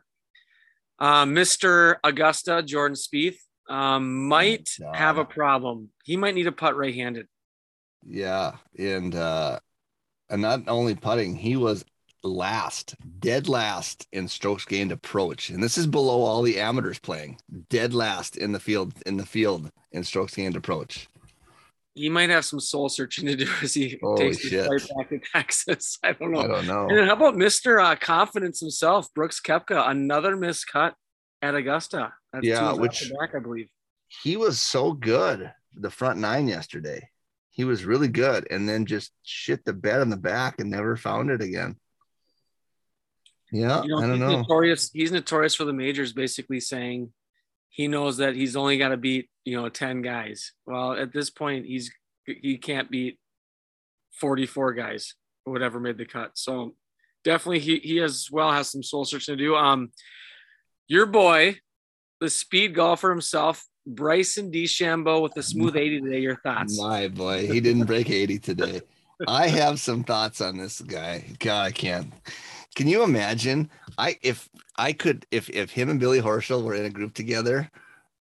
Um, 1.04 1.36
Mr. 1.36 1.98
Augusta 2.02 2.64
Jordan 2.64 2.96
Spieth 2.96 3.36
um, 3.68 4.26
might 4.26 4.70
God. 4.80 4.96
have 4.96 5.18
a 5.18 5.26
problem. 5.26 5.90
He 6.06 6.16
might 6.16 6.34
need 6.34 6.48
a 6.48 6.52
putt 6.54 6.78
right-handed. 6.78 7.28
Yeah, 8.06 8.54
and 8.80 9.14
uh 9.14 9.60
and 10.30 10.42
not 10.42 10.62
only 10.70 10.96
putting, 10.96 11.36
he 11.36 11.58
was 11.58 11.84
last, 12.24 12.96
dead 13.20 13.50
last 13.50 14.08
in 14.14 14.30
strokes 14.30 14.64
gained 14.64 14.94
approach. 14.94 15.50
And 15.50 15.62
this 15.62 15.78
is 15.78 15.88
below 15.88 16.22
all 16.22 16.42
the 16.42 16.58
amateurs 16.58 17.00
playing. 17.00 17.38
Dead 17.70 17.94
last 17.94 18.38
in 18.38 18.54
the 18.54 18.60
field 18.62 18.94
in 19.06 19.18
the 19.18 19.26
field 19.26 19.72
in 19.92 20.06
strokes 20.06 20.36
gained 20.36 20.56
approach. 20.56 21.10
He 21.96 22.10
might 22.10 22.30
have 22.32 22.44
some 22.46 22.60
soul 22.60 22.90
searching 22.90 23.28
to 23.28 23.36
do 23.36 23.48
as 23.62 23.74
he 23.74 24.00
Holy 24.02 24.18
takes 24.30 24.42
his 24.42 24.50
shit. 24.50 24.66
flight 24.66 24.88
back 24.98 25.10
to 25.10 25.20
Texas. 25.32 26.00
I 26.04 26.14
don't 26.14 26.32
know. 26.32 26.40
I 26.42 26.48
don't 26.48 26.66
know. 26.68 26.88
And 26.90 26.98
then 26.98 27.08
how 27.08 27.14
about 27.14 27.36
Mr. 27.36 27.84
Uh, 27.84 27.96
Confidence 27.96 28.60
himself, 28.60 29.14
Brooks 29.14 29.40
Koepka, 29.40 29.88
another 29.90 30.36
miscut 30.36 30.94
at 31.42 31.54
Augusta. 31.56 32.14
That's 32.32 32.46
Yeah, 32.46 32.74
which- 32.74 33.12
back, 33.20 33.36
I 33.36 33.40
believe. 33.40 33.70
He 34.24 34.38
was 34.38 34.60
so 34.60 34.94
good 34.94 35.52
the 35.76 35.90
front 35.90 36.20
nine 36.20 36.48
yesterday. 36.48 37.10
He 37.50 37.64
was 37.64 37.84
really 37.86 38.08
good 38.08 38.48
and 38.50 38.68
then 38.70 38.86
just 38.86 39.12
shit 39.24 39.64
the 39.66 39.74
bed 39.74 40.02
on 40.02 40.10
the 40.10 40.18
back 40.18 40.60
and 40.60 40.70
never 40.72 40.96
found 40.96 41.30
it 41.32 41.42
again. 41.42 41.76
Yeah, 43.52 43.84
You 43.84 43.90
know, 43.90 43.98
I 43.98 44.02
don't 44.02 44.12
he's 44.12 44.20
know. 44.20 44.42
notorious. 44.42 44.90
He's 44.92 45.12
notorious 45.12 45.54
for 45.54 45.66
the 45.66 45.74
majors, 45.74 46.14
basically 46.14 46.60
saying 46.60 47.12
he 47.74 47.88
knows 47.88 48.18
that 48.18 48.36
he's 48.36 48.56
only 48.56 48.78
got 48.78 48.90
to 48.90 48.98
beat 48.98 49.30
you 49.46 49.60
know 49.60 49.68
ten 49.68 50.02
guys. 50.02 50.54
Well, 50.66 50.94
at 50.94 51.12
this 51.12 51.30
point, 51.30 51.66
he's 51.66 51.92
he 52.26 52.58
can't 52.58 52.90
beat 52.90 53.18
forty 54.12 54.46
four 54.46 54.74
guys, 54.74 55.16
or 55.46 55.54
whatever 55.54 55.80
made 55.80 55.98
the 55.98 56.06
cut. 56.06 56.32
So 56.36 56.76
definitely, 57.24 57.60
he 57.60 57.80
he 57.80 58.00
as 58.00 58.30
well 58.32 58.52
has 58.52 58.70
some 58.70 58.84
soul 58.84 59.06
searching 59.06 59.38
to 59.38 59.44
do. 59.44 59.56
Um, 59.56 59.92
your 60.88 61.08
boy, 61.08 61.58
the 62.22 62.30
speed 62.30 62.76
golfer 62.76 63.10
himself, 63.10 63.66
Bryson 63.88 64.52
DeChambeau 64.52 65.24
with 65.24 65.36
a 65.38 65.44
smooth 65.44 65.76
eighty 65.76 66.00
today. 66.00 66.20
Your 66.20 66.38
thoughts? 66.38 66.80
My 66.80 67.08
boy, 67.08 67.48
he 67.48 67.60
didn't 67.60 67.86
break 67.86 68.10
80 68.10 68.38
today. 68.40 68.82
I 69.28 69.48
have 69.48 69.80
some 69.80 70.04
thoughts 70.04 70.42
on 70.42 70.58
this 70.58 70.80
guy. 70.82 71.26
God, 71.40 71.66
I 71.66 71.72
can't. 71.72 72.14
Can 72.76 72.88
you 72.88 73.04
imagine? 73.04 73.70
I 73.98 74.18
if 74.22 74.50
I 74.78 74.94
could 74.94 75.26
if 75.32 75.50
if 75.50 75.72
him 75.72 75.90
and 75.90 76.00
Billy 76.00 76.22
Horschel 76.22 76.64
were 76.64 76.74
in 76.74 76.86
a 76.86 76.90
group 76.90 77.14
together, 77.14 77.70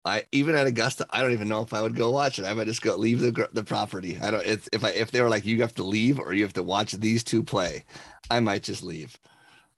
I 0.05 0.23
even 0.31 0.55
at 0.55 0.67
Augusta, 0.67 1.05
I 1.09 1.21
don't 1.21 1.33
even 1.33 1.49
know 1.49 1.61
if 1.61 1.73
I 1.73 1.81
would 1.81 1.95
go 1.95 2.09
watch 2.09 2.39
it. 2.39 2.45
I 2.45 2.53
might 2.53 2.67
just 2.67 2.81
go 2.81 2.95
leave 2.95 3.19
the 3.19 3.49
the 3.53 3.63
property. 3.63 4.17
I 4.21 4.31
don't. 4.31 4.45
It's 4.45 4.69
if 4.73 4.83
I 4.83 4.89
if 4.89 5.11
they 5.11 5.21
were 5.21 5.29
like 5.29 5.45
you 5.45 5.61
have 5.61 5.75
to 5.75 5.83
leave 5.83 6.19
or 6.19 6.33
you 6.33 6.43
have 6.43 6.53
to 6.53 6.63
watch 6.63 6.93
these 6.93 7.23
two 7.23 7.43
play, 7.43 7.85
I 8.31 8.39
might 8.39 8.63
just 8.63 8.83
leave. 8.83 9.19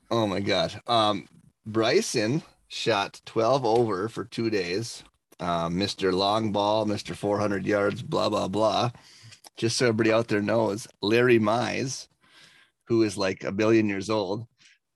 Oh 0.09 0.27
my 0.27 0.39
god. 0.39 0.79
Um, 0.87 1.27
Bryson 1.65 2.43
shot 2.67 3.21
12 3.25 3.65
over 3.65 4.07
for 4.07 4.23
two 4.23 4.49
days. 4.49 5.03
Um, 5.39 5.75
Mr. 5.75 6.13
Long 6.13 6.51
Ball, 6.51 6.85
Mr. 6.85 7.15
400 7.15 7.65
yards, 7.65 8.01
blah 8.01 8.29
blah 8.29 8.47
blah. 8.47 8.91
Just 9.57 9.77
so 9.77 9.87
everybody 9.87 10.11
out 10.11 10.27
there 10.27 10.41
knows, 10.41 10.87
Larry 11.01 11.39
Mize, 11.39 12.07
who 12.85 13.03
is 13.03 13.17
like 13.17 13.43
a 13.43 13.51
billion 13.51 13.89
years 13.89 14.09
old, 14.09 14.47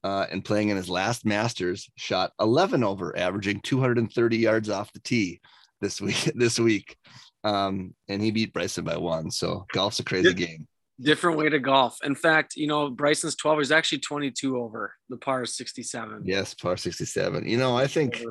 uh, 0.06 0.28
and 0.30 0.46
playing 0.46 0.70
in 0.70 0.78
his 0.78 0.88
last 0.88 1.26
Masters, 1.26 1.90
shot 1.96 2.32
11 2.40 2.84
over, 2.84 3.18
averaging 3.18 3.60
230 3.62 4.38
yards 4.38 4.70
off 4.70 4.94
the 4.94 5.00
tee 5.00 5.42
this 5.82 6.00
week. 6.02 6.32
This 6.36 6.60
week, 6.60 6.96
um, 7.44 7.96
and 8.08 8.22
he 8.22 8.30
beat 8.30 8.54
Bryson 8.54 8.86
by 8.86 8.98
one. 8.98 9.32
So 9.32 9.66
golf's 9.74 10.00
a 10.00 10.04
crazy 10.04 10.36
game. 10.36 10.68
Different 11.02 11.40
way 11.40 11.50
to 11.50 11.58
golf. 11.58 11.98
In 12.04 12.14
fact, 12.14 12.56
you 12.56 12.68
know 12.68 12.92
Bryson's 12.92 13.36
twelve. 13.36 13.58
He's 13.58 13.72
actually 13.72 13.98
twenty 13.98 14.30
two 14.30 14.60
over. 14.60 14.94
The 15.10 15.18
par 15.18 15.42
is 15.42 15.58
sixty 15.58 15.82
seven. 15.82 16.22
Yes, 16.24 16.54
par 16.54 16.78
67. 16.78 17.48
You 17.48 17.58
know, 17.58 17.76
I 17.76 17.88
think 17.88 18.24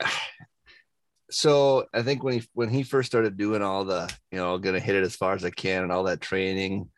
so 1.30 1.86
I 1.92 2.02
think 2.02 2.22
when 2.22 2.34
he 2.34 2.48
when 2.52 2.68
he 2.68 2.84
first 2.84 3.10
started 3.10 3.36
doing 3.36 3.62
all 3.62 3.84
the, 3.84 4.08
you 4.30 4.38
know, 4.38 4.58
gonna 4.58 4.78
hit 4.78 4.94
it 4.94 5.02
as 5.02 5.16
far 5.16 5.34
as 5.34 5.44
I 5.44 5.50
can 5.50 5.82
and 5.82 5.90
all 5.90 6.04
that 6.04 6.20
training, 6.20 6.88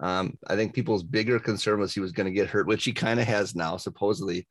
um, 0.00 0.36
I 0.46 0.56
think 0.56 0.74
people's 0.74 1.02
bigger 1.02 1.38
concern 1.38 1.78
was 1.80 1.92
he 1.92 2.00
was 2.00 2.12
gonna 2.12 2.30
get 2.30 2.48
hurt, 2.48 2.66
which 2.66 2.84
he 2.84 2.92
kind 2.92 3.20
of 3.20 3.26
has 3.26 3.54
now, 3.54 3.76
supposedly. 3.76 4.46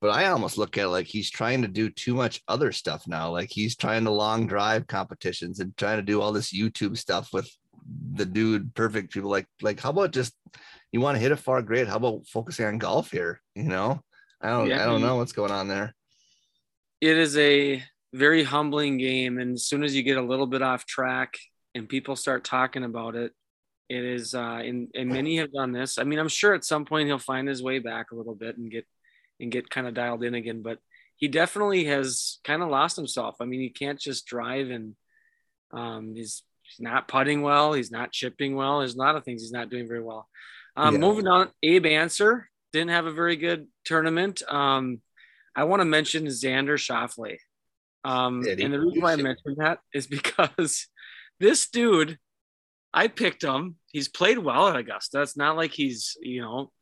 But 0.00 0.10
I 0.10 0.26
almost 0.26 0.58
look 0.58 0.76
at 0.76 0.84
it 0.84 0.88
like 0.88 1.06
he's 1.06 1.30
trying 1.30 1.62
to 1.62 1.68
do 1.68 1.88
too 1.90 2.14
much 2.14 2.42
other 2.48 2.70
stuff 2.70 3.08
now. 3.08 3.30
Like 3.30 3.50
he's 3.50 3.76
trying 3.76 4.04
to 4.04 4.10
long 4.10 4.46
drive 4.46 4.86
competitions 4.86 5.58
and 5.58 5.76
trying 5.76 5.96
to 5.96 6.02
do 6.02 6.20
all 6.20 6.32
this 6.32 6.52
YouTube 6.52 6.96
stuff 6.98 7.30
with 7.32 7.50
the 8.12 8.26
dude 8.26 8.74
perfect 8.74 9.12
people. 9.12 9.30
Like, 9.30 9.46
like 9.62 9.80
how 9.80 9.90
about 9.90 10.12
just 10.12 10.34
you 10.92 11.00
want 11.00 11.16
to 11.16 11.20
hit 11.20 11.32
it 11.32 11.36
far 11.36 11.62
great? 11.62 11.88
How 11.88 11.96
about 11.96 12.26
focusing 12.28 12.66
on 12.66 12.78
golf 12.78 13.10
here? 13.10 13.40
You 13.54 13.64
know, 13.64 14.02
I 14.40 14.50
don't 14.50 14.68
Yeah, 14.68 14.82
I 14.82 14.86
don't 14.86 15.00
know 15.00 15.16
what's 15.16 15.32
going 15.32 15.50
on 15.52 15.66
there. 15.68 15.94
it 17.00 17.16
is 17.16 17.36
a 17.38 17.82
very 18.12 18.44
humbling 18.44 18.98
game 18.98 19.38
and 19.38 19.54
as 19.54 19.64
soon 19.64 19.82
as 19.82 19.94
you 19.94 20.02
get 20.02 20.16
a 20.16 20.22
little 20.22 20.46
bit 20.46 20.62
off 20.62 20.86
track 20.86 21.34
and 21.74 21.88
people 21.88 22.16
start 22.16 22.44
talking 22.44 22.84
about 22.84 23.14
it 23.14 23.32
it 23.88 24.04
is 24.04 24.34
uh 24.34 24.60
and, 24.64 24.88
and 24.94 25.08
many 25.08 25.36
have 25.36 25.52
done 25.52 25.72
this. 25.72 25.98
I 25.98 26.04
mean 26.04 26.18
i'm 26.18 26.28
sure 26.28 26.54
at 26.54 26.64
some 26.64 26.84
point 26.84 27.06
he'll 27.08 27.18
find 27.18 27.46
his 27.48 27.62
way 27.62 27.78
back 27.78 28.10
a 28.10 28.16
little 28.16 28.34
bit 28.34 28.56
and 28.58 28.70
get 28.70 28.86
and 29.40 29.52
get 29.52 29.70
kind 29.70 29.86
of 29.86 29.94
dialed 29.94 30.24
in 30.24 30.34
again 30.34 30.62
but 30.62 30.78
he 31.16 31.28
definitely 31.28 31.84
has 31.84 32.38
kind 32.44 32.62
of 32.62 32.68
lost 32.68 32.96
himself. 32.96 33.36
I 33.40 33.44
mean 33.44 33.60
he 33.60 33.70
can't 33.70 33.98
just 34.00 34.26
drive 34.26 34.70
and 34.70 34.94
um 35.72 36.14
he's, 36.14 36.42
he's 36.62 36.80
not 36.80 37.08
putting 37.08 37.42
well 37.42 37.72
he's 37.72 37.90
not 37.90 38.12
chipping 38.12 38.54
well 38.56 38.78
there's 38.80 38.94
a 38.94 38.98
lot 38.98 39.16
of 39.16 39.24
things 39.24 39.42
he's 39.42 39.52
not 39.52 39.70
doing 39.70 39.88
very 39.88 40.02
well. 40.02 40.28
Um 40.76 40.94
Yeah. 40.94 41.00
moving 41.00 41.26
on 41.26 41.50
abe 41.62 41.86
Ancer 41.86 42.48
didn't 42.72 42.90
have 42.90 43.06
a 43.06 43.12
very 43.12 43.36
good 43.36 43.66
tournament. 43.84 44.42
Um 44.48 45.00
I 45.54 45.64
want 45.64 45.80
to 45.80 45.86
mention 45.86 46.26
Xander 46.26 46.76
Schauffele. 46.76 47.38
Um, 48.04 48.44
and 48.46 48.72
the 48.72 48.78
reason 48.78 49.00
why 49.02 49.14
I 49.14 49.16
mentioned 49.16 49.56
that 49.56 49.78
is 49.94 50.06
because 50.18 50.86
this 51.40 51.68
dude, 51.68 52.18
I 52.96 53.08
picked 53.08 53.44
him. 53.44 53.76
He's 53.92 54.08
played 54.08 54.38
well 54.38 54.68
at 54.68 54.76
Augusta. 54.76 55.20
It's 55.20 55.36
not 55.36 55.54
like 55.54 55.72
he's, 55.72 56.16
you 56.22 56.40
know, 56.40 56.72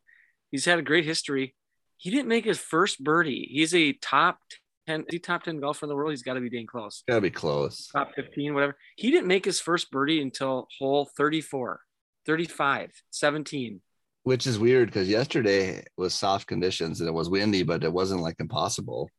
he's 0.52 0.64
had 0.64 0.78
a 0.78 0.82
great 0.82 1.04
history. 1.04 1.56
He 1.96 2.10
didn't 2.10 2.28
make 2.28 2.44
his 2.44 2.58
first 2.58 3.02
birdie. 3.02 3.48
He's 3.50 3.74
a 3.74 3.94
top 3.94 4.38
10, 4.86 5.00
is 5.00 5.06
he 5.10 5.18
top 5.18 5.42
10 5.42 5.58
golfer 5.58 5.86
in 5.86 5.88
the 5.88 5.96
world. 5.96 6.12
He's 6.12 6.22
got 6.22 6.34
to 6.34 6.40
be 6.40 6.48
dang 6.48 6.66
close. 6.66 7.02
Gotta 7.08 7.20
be 7.20 7.30
close. 7.30 7.88
Top 7.88 8.14
15, 8.14 8.54
whatever. 8.54 8.76
He 8.96 9.10
didn't 9.10 9.26
make 9.26 9.44
his 9.44 9.58
first 9.60 9.90
birdie 9.90 10.22
until 10.22 10.68
hole 10.78 11.10
34, 11.16 11.80
35, 12.26 12.92
17. 13.10 13.80
Which 14.22 14.46
is 14.46 14.56
weird 14.56 14.88
because 14.88 15.08
yesterday 15.08 15.84
was 15.96 16.14
soft 16.14 16.46
conditions 16.46 17.00
and 17.00 17.08
it 17.08 17.12
was 17.12 17.28
windy, 17.28 17.64
but 17.64 17.82
it 17.82 17.92
wasn't 17.92 18.22
like 18.22 18.36
impossible. 18.38 19.10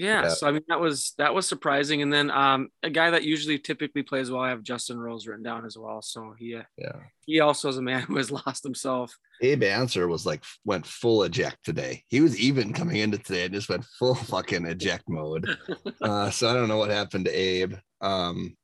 Yeah, 0.00 0.22
Yeah. 0.22 0.28
so 0.30 0.48
I 0.48 0.52
mean 0.52 0.62
that 0.68 0.80
was 0.80 1.12
that 1.18 1.34
was 1.34 1.46
surprising, 1.46 2.00
and 2.00 2.10
then 2.10 2.30
um, 2.30 2.68
a 2.82 2.88
guy 2.88 3.10
that 3.10 3.22
usually 3.22 3.58
typically 3.58 4.02
plays 4.02 4.30
well. 4.30 4.40
I 4.40 4.48
have 4.48 4.62
Justin 4.62 4.98
Rose 4.98 5.26
written 5.26 5.42
down 5.44 5.66
as 5.66 5.76
well, 5.76 6.00
so 6.00 6.34
he 6.38 6.54
uh, 6.56 6.62
Yeah. 6.78 6.96
he 7.26 7.40
also 7.40 7.68
is 7.68 7.76
a 7.76 7.82
man 7.82 8.00
who 8.08 8.16
has 8.16 8.30
lost 8.30 8.64
himself. 8.64 9.14
Abe 9.42 9.62
Ancer 9.64 10.08
was 10.08 10.24
like 10.24 10.42
went 10.64 10.86
full 10.86 11.22
eject 11.24 11.58
today. 11.64 12.02
He 12.08 12.22
was 12.22 12.38
even 12.40 12.72
coming 12.72 12.96
into 12.96 13.18
today 13.18 13.44
and 13.44 13.54
just 13.54 13.68
went 13.68 13.84
full 13.98 14.14
fucking 14.14 14.64
eject 14.66 15.04
mode. 15.08 15.46
Uh, 16.02 16.30
so 16.30 16.48
I 16.48 16.54
don't 16.54 16.68
know 16.68 16.78
what 16.78 16.90
happened 16.90 17.26
to 17.26 17.30
Abe. 17.30 17.74
Um, 18.00 18.56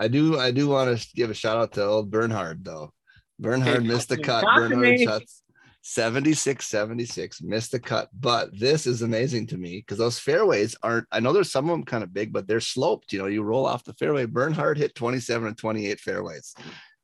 I 0.00 0.08
do 0.08 0.38
I 0.38 0.50
do 0.50 0.68
want 0.68 0.98
to 0.98 1.08
give 1.14 1.28
a 1.30 1.34
shout 1.34 1.58
out 1.58 1.72
to 1.72 1.84
old 1.84 2.10
Bernhard 2.10 2.64
though. 2.64 2.92
Bernhard 3.38 3.78
Okay, 3.78 3.86
missed 3.86 4.08
the 4.08 4.16
cut. 4.30 4.44
Bernhard 4.44 4.98
shots 5.00 5.42
76 5.90 6.66
76 6.66 7.40
missed 7.40 7.72
the 7.72 7.80
cut. 7.80 8.10
But 8.12 8.50
this 8.58 8.86
is 8.86 9.00
amazing 9.00 9.46
to 9.46 9.56
me 9.56 9.78
because 9.78 9.96
those 9.96 10.18
fairways 10.18 10.76
aren't. 10.82 11.06
I 11.10 11.20
know 11.20 11.32
there's 11.32 11.50
some 11.50 11.64
of 11.64 11.70
them 11.70 11.84
kind 11.84 12.04
of 12.04 12.12
big, 12.12 12.30
but 12.30 12.46
they're 12.46 12.60
sloped. 12.60 13.10
You 13.10 13.20
know, 13.20 13.26
you 13.26 13.42
roll 13.42 13.64
off 13.64 13.84
the 13.84 13.94
fairway. 13.94 14.26
Bernhard 14.26 14.76
hit 14.76 14.94
27 14.94 15.48
and 15.48 15.56
28 15.56 15.98
fairways, 15.98 16.54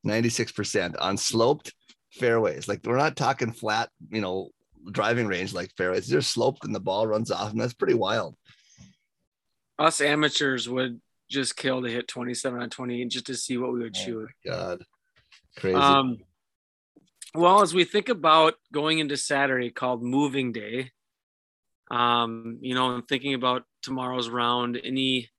96% 0.06 0.96
on 1.00 1.16
sloped 1.16 1.72
fairways. 2.12 2.68
Like 2.68 2.80
we're 2.84 2.98
not 2.98 3.16
talking 3.16 3.52
flat, 3.52 3.88
you 4.10 4.20
know, 4.20 4.50
driving 4.92 5.28
range 5.28 5.54
like 5.54 5.72
fairways. 5.78 6.06
They're 6.06 6.20
sloped 6.20 6.66
and 6.66 6.74
the 6.74 6.80
ball 6.80 7.06
runs 7.06 7.30
off, 7.30 7.52
and 7.52 7.60
that's 7.60 7.72
pretty 7.72 7.94
wild. 7.94 8.36
Us 9.78 10.02
amateurs 10.02 10.68
would 10.68 11.00
just 11.30 11.56
kill 11.56 11.82
to 11.82 11.88
hit 11.88 12.06
27 12.06 12.60
on 12.60 12.68
28 12.68 13.08
just 13.08 13.26
to 13.26 13.34
see 13.34 13.56
what 13.56 13.72
we 13.72 13.80
would 13.80 13.96
shoot. 13.96 14.28
God, 14.44 14.84
crazy. 15.56 15.74
Um, 15.74 16.18
well, 17.34 17.62
as 17.62 17.74
we 17.74 17.84
think 17.84 18.08
about 18.08 18.54
going 18.72 18.98
into 18.98 19.16
Saturday 19.16 19.70
called 19.70 20.02
Moving 20.02 20.52
Day, 20.52 20.90
um, 21.90 22.58
you 22.60 22.74
know, 22.74 22.94
and 22.94 23.08
thinking 23.08 23.34
about 23.34 23.64
tomorrow's 23.82 24.28
round, 24.28 24.80
any, 24.82 25.30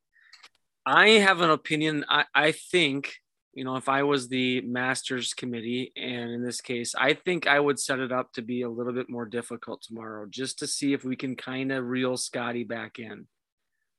I 0.86 1.10
have 1.10 1.42
an 1.42 1.50
opinion. 1.50 2.06
I, 2.08 2.26
I 2.34 2.52
think 2.52 3.16
you 3.56 3.64
know, 3.64 3.78
if 3.78 3.88
I 3.88 4.04
was 4.04 4.28
the 4.28 4.60
Masters 4.62 5.34
committee, 5.34 5.94
and 5.96 6.30
in 6.30 6.44
this 6.44 6.60
case, 6.60 6.94
I 6.94 7.14
think 7.14 7.48
I 7.48 7.58
would 7.58 7.80
set 7.80 8.00
it 8.00 8.12
up 8.12 8.34
to 8.34 8.42
be 8.42 8.64
a 8.64 8.70
little 8.70 8.92
bit 8.92 9.10
more 9.10 9.26
difficult 9.26 9.82
tomorrow, 9.82 10.28
just 10.30 10.60
to 10.60 10.68
see 10.68 10.92
if 10.92 11.06
we 11.06 11.16
can 11.16 11.38
kind 11.38 11.72
of 11.72 11.86
reel 11.86 12.18
Scottie 12.18 12.66
back 12.66 13.00
in. 13.00 13.28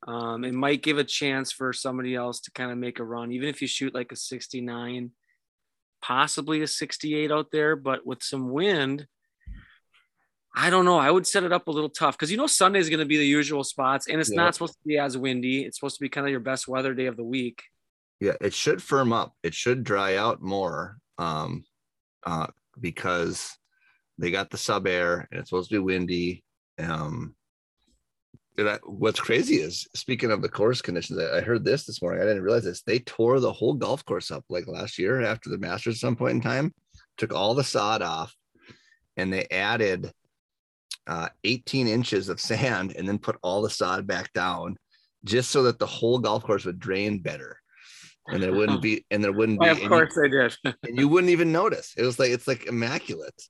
Um, 0.06 0.44
it 0.44 0.52
might 0.52 0.82
give 0.82 0.98
a 0.98 1.04
chance 1.04 1.52
for 1.52 1.72
somebody 1.72 2.14
else 2.14 2.40
to 2.40 2.50
kind 2.50 2.70
of 2.70 2.76
make 2.76 2.98
a 2.98 3.04
run, 3.04 3.32
even 3.32 3.48
if 3.48 3.62
you 3.62 3.66
shoot 3.66 3.94
like 3.94 4.12
a 4.12 4.16
69, 4.16 5.10
possibly 6.02 6.62
a 6.62 6.66
68 6.66 7.30
out 7.32 7.50
there, 7.50 7.76
but 7.76 8.06
with 8.06 8.22
some 8.22 8.50
wind. 8.50 9.06
I 10.58 10.70
don't 10.70 10.86
know. 10.86 10.96
I 10.98 11.10
would 11.10 11.26
set 11.26 11.44
it 11.44 11.52
up 11.52 11.68
a 11.68 11.70
little 11.70 11.90
tough 11.90 12.16
because 12.16 12.30
you 12.30 12.38
know 12.38 12.46
Sunday 12.46 12.78
is 12.78 12.88
going 12.88 13.00
to 13.00 13.04
be 13.06 13.18
the 13.18 13.26
usual 13.26 13.62
spots, 13.62 14.08
and 14.08 14.18
it's 14.20 14.30
Yeah. 14.30 14.36
not 14.36 14.54
supposed 14.54 14.72
to 14.72 14.86
be 14.86 14.98
as 14.98 15.16
windy. 15.16 15.64
It's 15.64 15.78
supposed 15.78 15.96
to 15.96 16.00
be 16.02 16.08
kind 16.08 16.26
of 16.26 16.30
your 16.30 16.40
best 16.40 16.66
weather 16.66 16.94
day 16.94 17.06
of 17.06 17.16
the 17.18 17.24
week. 17.24 17.62
Yeah, 18.20 18.36
it 18.40 18.54
should 18.54 18.82
firm 18.82 19.12
up. 19.12 19.34
It 19.42 19.52
should 19.52 19.84
dry 19.84 20.16
out 20.16 20.40
more 20.40 20.96
um, 21.18 21.64
uh, 22.24 22.46
because 22.80 23.54
they 24.16 24.30
got 24.30 24.48
the 24.48 24.56
SubAir 24.56 25.26
and 25.30 25.40
it's 25.40 25.50
supposed 25.50 25.68
to 25.68 25.74
be 25.74 25.78
windy. 25.78 26.42
Um, 26.78 27.35
and 28.58 28.68
I, 28.68 28.78
what's 28.84 29.20
crazy 29.20 29.56
is 29.56 29.86
speaking 29.94 30.30
of 30.30 30.42
the 30.42 30.48
course 30.48 30.80
conditions, 30.80 31.18
I, 31.18 31.38
I 31.38 31.40
heard 31.40 31.64
this 31.64 31.84
this 31.84 32.00
morning. 32.00 32.22
I 32.22 32.24
didn't 32.26 32.42
realize 32.42 32.64
this. 32.64 32.82
They 32.82 33.00
tore 33.00 33.40
the 33.40 33.52
whole 33.52 33.74
golf 33.74 34.04
course 34.04 34.30
up 34.30 34.44
like 34.48 34.66
last 34.66 34.98
year 34.98 35.22
after 35.22 35.50
the 35.50 35.58
Masters 35.58 35.96
at 35.96 36.00
some 36.00 36.16
point 36.16 36.34
in 36.34 36.40
time, 36.40 36.74
took 37.16 37.32
all 37.32 37.54
the 37.54 37.64
sod 37.64 38.02
off, 38.02 38.34
and 39.16 39.32
they 39.32 39.46
added 39.50 40.10
uh, 41.06 41.28
18 41.44 41.86
inches 41.86 42.28
of 42.28 42.40
sand 42.40 42.94
and 42.96 43.08
then 43.08 43.18
put 43.18 43.36
all 43.42 43.62
the 43.62 43.70
sod 43.70 44.06
back 44.06 44.32
down 44.32 44.76
just 45.24 45.50
so 45.50 45.62
that 45.64 45.78
the 45.78 45.86
whole 45.86 46.18
golf 46.18 46.42
course 46.42 46.64
would 46.64 46.78
drain 46.78 47.18
better 47.18 47.58
and 48.28 48.42
there 48.42 48.52
wouldn't 48.52 48.82
be 48.82 49.04
and 49.10 49.22
there 49.22 49.32
wouldn't 49.32 49.60
be 49.60 49.68
of 49.68 49.78
any- 49.78 49.88
course 49.88 50.14
they 50.20 50.28
did. 50.28 50.54
and 50.82 50.98
you 50.98 51.08
wouldn't 51.08 51.30
even 51.30 51.52
notice 51.52 51.94
it 51.96 52.02
was 52.02 52.18
like 52.18 52.30
it's 52.30 52.48
like 52.48 52.66
immaculate 52.66 53.40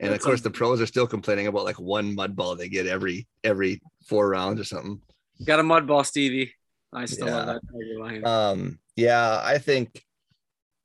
and 0.00 0.12
of 0.12 0.20
course 0.20 0.40
the 0.40 0.50
pros 0.50 0.80
are 0.80 0.86
still 0.86 1.06
complaining 1.06 1.46
about 1.46 1.64
like 1.64 1.78
one 1.78 2.14
mud 2.14 2.34
ball 2.34 2.56
they 2.56 2.68
get 2.68 2.86
every 2.86 3.26
every 3.42 3.80
four 4.06 4.28
rounds 4.28 4.60
or 4.60 4.64
something 4.64 5.00
Got 5.44 5.58
a 5.58 5.64
mud 5.64 5.86
ball, 5.88 6.04
Stevie. 6.04 6.54
I 6.92 7.06
still 7.06 7.26
Yeah. 7.26 7.44
love 7.44 7.60
that 7.62 8.24
um 8.24 8.78
yeah 8.96 9.40
i 9.42 9.58
think 9.58 10.04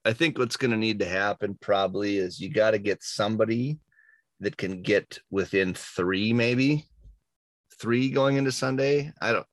i 0.04 0.12
think 0.14 0.38
what's 0.40 0.58
going 0.58 0.72
to 0.72 0.78
need 0.78 1.00
to 1.00 1.06
happen 1.06 1.58
probably 1.62 2.18
is 2.18 2.40
you 2.40 2.50
got 2.50 2.72
to 2.72 2.80
get 2.80 3.04
somebody 3.04 3.80
that 4.40 4.58
can 4.58 4.82
get 4.82 5.20
within 5.30 5.74
three 5.76 6.34
maybe 6.34 6.86
three 7.80 8.10
going 8.10 8.38
into 8.38 8.52
sunday 8.52 9.12
i 9.22 9.32
don't 9.32 9.46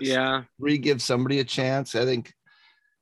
yeah, 0.00 0.44
three 0.58 0.78
give 0.78 1.02
somebody 1.02 1.40
a 1.40 1.44
chance. 1.44 1.96
I 1.96 2.04
think 2.04 2.32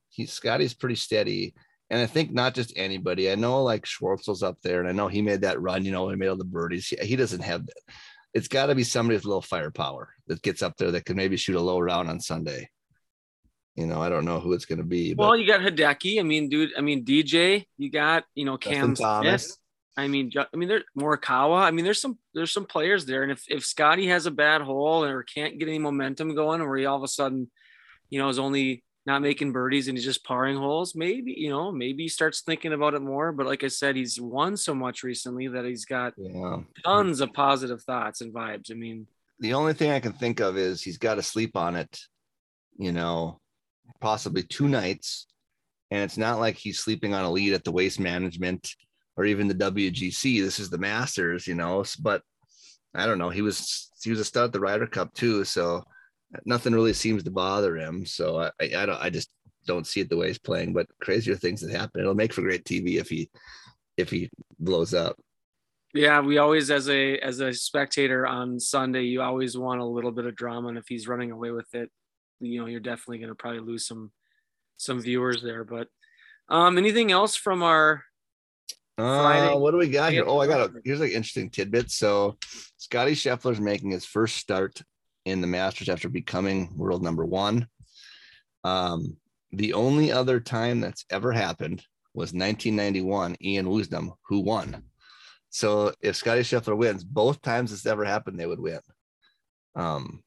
he 0.09 0.25
Scottie's 0.25 0.73
pretty 0.73 0.95
steady. 0.95 1.55
And 1.91 2.01
I 2.01 2.07
think 2.07 2.33
not 2.33 2.55
just 2.55 2.73
anybody. 2.77 3.31
I 3.31 3.35
know 3.35 3.63
like 3.63 3.85
Schwartzel's 3.85 4.43
up 4.43 4.59
there, 4.63 4.81
and 4.81 4.89
I 4.89 4.93
know 4.93 5.09
he 5.09 5.23
made 5.23 5.41
that 5.43 5.61
run, 5.61 5.85
you 5.85 5.93
know, 5.93 6.09
he 6.09 6.17
made 6.17 6.29
all 6.29 6.37
the 6.37 6.45
birdies. 6.45 6.89
He, 6.89 6.97
he 6.97 7.17
doesn't 7.17 7.43
have 7.43 7.67
that. 7.67 7.95
It's 8.35 8.49
got 8.49 8.67
to 8.67 8.75
be 8.75 8.85
somebody 8.85 9.17
with 9.17 9.25
a 9.25 9.29
little 9.29 9.43
firepower 9.43 10.11
that 10.27 10.43
gets 10.43 10.63
up 10.63 10.77
there 10.77 10.91
that 10.91 11.07
can 11.07 11.17
maybe 11.17 11.39
shoot 11.39 11.57
a 11.57 11.61
low 11.61 11.81
round 11.81 12.11
on 12.11 12.21
Sunday. 12.21 12.69
You 13.75 13.87
know, 13.87 14.03
I 14.03 14.09
don't 14.11 14.27
know 14.27 14.41
who 14.41 14.53
it's 14.53 14.67
going 14.67 14.81
to 14.81 14.85
be. 14.85 15.15
But 15.15 15.23
well, 15.23 15.37
you 15.37 15.47
got 15.47 15.61
Hideki. 15.61 16.21
I 16.21 16.25
mean, 16.25 16.49
dude. 16.49 16.73
I 16.77 16.83
mean, 16.83 17.05
DJ. 17.05 17.65
You 17.79 17.91
got 17.91 18.25
you 18.35 18.45
know 18.45 18.59
Cam 18.59 18.95
Thomas. 18.95 19.57
I 19.97 20.07
mean, 20.07 20.31
I 20.37 20.57
mean, 20.57 20.69
there 20.69 20.85
Morikawa. 20.97 21.63
I 21.63 21.71
mean, 21.71 21.85
there's 21.85 22.01
some 22.01 22.19
there's 22.35 22.53
some 22.53 22.67
players 22.67 23.07
there, 23.07 23.23
and 23.23 23.33
if 23.33 23.45
if 23.49 23.65
Scottie 23.65 24.09
has 24.09 24.27
a 24.27 24.31
bad 24.31 24.61
hole 24.61 25.05
or 25.05 25.23
can't 25.23 25.59
get 25.59 25.69
any 25.69 25.79
momentum 25.79 26.35
going, 26.35 26.61
where 26.61 26.77
he 26.77 26.87
all 26.87 26.97
of 26.97 27.03
a 27.03 27.09
sudden, 27.09 27.51
you 28.11 28.21
know, 28.21 28.29
is 28.29 28.39
only 28.39 28.85
not 29.09 29.23
making 29.23 29.53
birdies 29.53 29.89
and 29.89 29.97
he's 29.97 30.05
just 30.05 30.25
parring 30.25 30.57
holes, 30.59 30.95
maybe 30.95 31.35
you 31.37 31.49
know, 31.49 31.73
maybe 31.73 32.05
he 32.05 32.09
starts 32.09 32.43
thinking 32.43 32.73
about 32.75 32.95
it 32.95 33.01
more. 33.03 33.33
But 33.33 33.47
like 33.47 33.65
I 33.65 33.69
said, 33.69 33.97
he's 33.97 34.21
won 34.21 34.57
so 34.57 34.75
much 34.75 35.03
recently 35.03 35.49
that 35.49 35.65
he's 35.65 35.85
got 35.87 36.13
Yeah. 36.17 36.59
tons 36.85 37.21
of 37.21 37.33
positive 37.33 37.83
thoughts 37.83 38.21
and 38.21 38.33
vibes. 38.33 38.71
I 38.71 38.75
mean, 38.75 39.07
the 39.41 39.55
only 39.55 39.73
thing 39.73 39.91
I 39.91 40.01
can 40.01 40.13
think 40.13 40.41
of 40.41 40.57
is 40.57 40.83
he's 40.83 40.99
got 40.99 41.15
to 41.15 41.23
sleep 41.23 41.57
on 41.57 41.75
it, 41.75 41.99
you 42.77 42.93
know, 42.93 43.41
possibly 44.01 44.43
two 44.43 44.69
nights. 44.69 45.27
And 45.91 46.03
it's 46.03 46.19
not 46.19 46.39
like 46.39 46.57
he's 46.57 46.79
sleeping 46.79 47.15
on 47.15 47.25
a 47.25 47.31
lead 47.31 47.55
at 47.55 47.65
the 47.65 47.73
waste 47.73 47.99
management 47.99 48.75
or 49.17 49.25
even 49.25 49.49
the 49.49 49.55
WGC. 49.55 50.43
This 50.43 50.59
is 50.61 50.69
the 50.69 50.77
Masters, 50.77 51.47
you 51.47 51.55
know. 51.55 51.83
But 51.99 52.23
I 52.95 53.07
don't 53.07 53.19
know. 53.19 53.31
He 53.31 53.41
was 53.41 53.91
he 54.03 54.11
was 54.11 54.21
a 54.21 54.25
stud 54.25 54.45
at 54.45 54.53
the 54.53 54.61
Ryder 54.61 54.87
Cup 54.87 55.15
too, 55.15 55.45
so 55.45 55.83
nothing 56.45 56.73
really 56.73 56.93
seems 56.93 57.23
to 57.25 57.31
bother 57.31 57.77
him. 57.77 58.07
So 58.07 58.41
I 58.41 58.51
I, 58.61 58.83
I 58.83 58.87
don't 58.87 59.03
I 59.03 59.11
just 59.11 59.31
don't 59.67 59.87
see 59.87 60.01
it 60.01 60.09
the 60.09 60.17
way 60.17 60.29
he's 60.29 60.39
playing. 60.39 60.73
But 60.73 60.87
crazier 61.01 61.37
things 61.37 61.61
that 61.61 61.71
happen. 61.71 62.01
It'll 62.01 62.15
make 62.15 62.33
for 62.33 62.43
great 62.43 62.65
TV 62.65 62.99
if 62.99 63.09
he 63.09 63.31
if 63.97 64.11
he 64.11 64.31
blows 64.59 64.95
up. 64.95 65.17
Yeah, 65.95 66.21
we 66.21 66.39
always 66.39 66.71
as 66.71 66.89
a 66.89 67.19
as 67.19 67.41
a 67.41 67.53
spectator 67.53 68.27
on 68.27 68.61
Sunday, 68.61 69.03
you 69.03 69.23
always 69.23 69.57
want 69.57 69.81
a 69.81 69.85
little 69.85 70.13
bit 70.13 70.27
of 70.27 70.37
drama, 70.37 70.69
and 70.69 70.79
if 70.79 70.85
he's 70.87 71.09
running 71.09 71.31
away 71.31 71.51
with 71.51 71.75
it, 71.75 71.91
you 72.41 72.61
know, 72.61 72.67
you're 72.67 72.81
definitely 72.81 73.19
going 73.19 73.31
to 73.31 73.35
probably 73.35 73.61
lose 73.61 73.87
some 73.87 74.11
some 74.77 75.01
viewers 75.01 75.43
there. 75.43 75.65
But 75.65 75.89
um, 76.49 76.79
anything 76.79 77.11
else 77.11 77.37
from 77.37 77.63
our? 77.63 78.05
Uh, 78.99 79.57
what 79.57 79.71
do 79.71 79.77
we 79.77 79.89
got 79.89 80.13
here? 80.13 80.25
Oh, 80.27 80.41
I 80.41 80.47
got 80.47 80.61
a 80.61 80.73
here's 80.85 81.01
like 81.01 81.13
interesting 81.13 81.51
tidbit. 81.51 81.91
So 81.91 82.37
Scottie 82.77 83.13
Scheffler's 83.15 83.61
making 83.61 83.91
his 83.91 84.05
first 84.05 84.37
start 84.37 84.83
in 85.29 85.41
the 85.41 85.47
Masters 85.47 85.89
after 85.89 86.09
becoming 86.09 86.77
world 86.77 87.03
number 87.03 87.25
one. 87.25 87.67
Um, 88.65 89.17
the 89.53 89.73
only 89.73 90.13
other 90.13 90.41
time 90.41 90.81
that's 90.81 91.05
ever 91.11 91.33
happened 91.33 91.83
was 92.15 92.33
1991, 92.33 93.37
Ian 93.43 93.67
Woosnam, 93.67 94.13
who 94.27 94.41
won. 94.41 94.83
So 95.51 95.93
if 96.03 96.17
Scottie 96.17 96.43
Scheffler 96.43 96.77
wins, 96.77 97.05
both 97.05 97.41
times 97.41 97.73
it's 97.73 97.87
ever 97.87 98.05
happened, 98.05 98.39
they 98.39 98.47
would 98.47 98.61
win. 98.61 98.81
Um, 99.75 100.23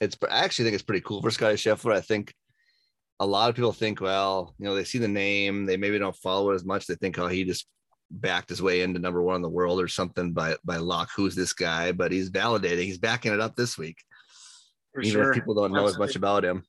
it's 0.00 0.16
I 0.30 0.44
actually 0.44 0.66
think 0.66 0.74
it's 0.74 0.84
pretty 0.84 1.04
cool 1.04 1.22
for 1.22 1.30
Scottie 1.30 1.56
Scheffler. 1.56 1.94
I 1.94 2.00
think 2.00 2.32
a 3.20 3.26
lot 3.26 3.50
of 3.50 3.56
people 3.56 3.72
think, 3.72 4.00
well, 4.00 4.54
you 4.58 4.66
know, 4.66 4.74
they 4.74 4.84
see 4.84 4.98
the 4.98 5.08
name, 5.08 5.66
they 5.66 5.76
maybe 5.76 5.98
don't 5.98 6.14
follow 6.16 6.50
it 6.50 6.54
as 6.54 6.64
much. 6.64 6.86
They 6.86 6.94
think, 6.94 7.18
oh, 7.18 7.26
he 7.26 7.44
just 7.44 7.66
backed 8.10 8.48
his 8.48 8.62
way 8.62 8.82
into 8.82 9.00
number 9.00 9.22
one 9.22 9.36
in 9.36 9.42
the 9.42 9.48
world 9.48 9.80
or 9.80 9.88
something 9.88 10.32
by 10.32 10.56
by 10.64 10.76
luck. 10.76 11.10
Who's 11.16 11.34
this 11.34 11.52
guy? 11.52 11.92
But 11.92 12.12
he's 12.12 12.30
validating. 12.30 12.84
He's 12.84 12.98
backing 12.98 13.32
it 13.32 13.40
up 13.40 13.56
this 13.56 13.76
week, 13.76 13.98
For 15.02 15.08
even 15.08 15.12
sure. 15.22 15.30
if 15.30 15.34
people 15.34 15.54
don't 15.54 15.72
know 15.72 15.86
as 15.86 15.98
much 15.98 16.16
about 16.16 16.44
him. 16.44 16.64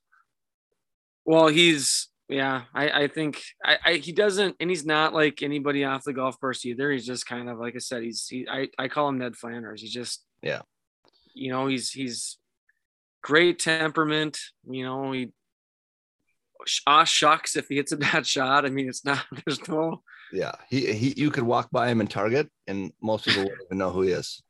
Well, 1.24 1.48
he's 1.48 2.08
yeah. 2.28 2.62
I 2.74 3.02
I 3.02 3.08
think 3.08 3.42
I, 3.64 3.78
I 3.84 3.92
he 3.94 4.12
doesn't, 4.12 4.56
and 4.60 4.70
he's 4.70 4.86
not 4.86 5.12
like 5.14 5.42
anybody 5.42 5.84
off 5.84 6.04
the 6.04 6.12
golf 6.12 6.38
course 6.40 6.64
either. 6.64 6.90
He's 6.90 7.06
just 7.06 7.26
kind 7.26 7.48
of 7.48 7.58
like 7.58 7.74
I 7.74 7.78
said. 7.78 8.02
He's 8.02 8.26
he. 8.26 8.46
I 8.48 8.68
I 8.78 8.88
call 8.88 9.08
him 9.08 9.18
Ned 9.18 9.36
Flanders. 9.36 9.82
He's 9.82 9.92
just 9.92 10.24
Yeah. 10.42 10.62
You 11.34 11.50
know, 11.50 11.66
he's 11.66 11.90
he's 11.90 12.38
great 13.22 13.58
temperament. 13.58 14.38
You 14.68 14.84
know, 14.84 15.12
he 15.12 15.32
ah 16.86 17.04
shucks 17.04 17.56
if 17.56 17.68
he 17.68 17.76
hits 17.76 17.92
a 17.92 17.96
bad 17.96 18.26
shot. 18.26 18.64
I 18.64 18.70
mean, 18.70 18.88
it's 18.88 19.04
not. 19.04 19.24
There's 19.44 19.66
no. 19.68 20.02
Yeah, 20.32 20.52
he 20.68 20.92
he. 20.92 21.14
You 21.16 21.30
could 21.30 21.42
walk 21.42 21.70
by 21.70 21.88
him 21.88 22.00
in 22.00 22.06
Target, 22.06 22.48
and 22.66 22.92
most 23.02 23.24
people 23.24 23.42
wouldn't 23.42 23.62
even 23.66 23.78
know 23.78 23.90
who 23.90 24.02
he 24.02 24.12
is. 24.12 24.42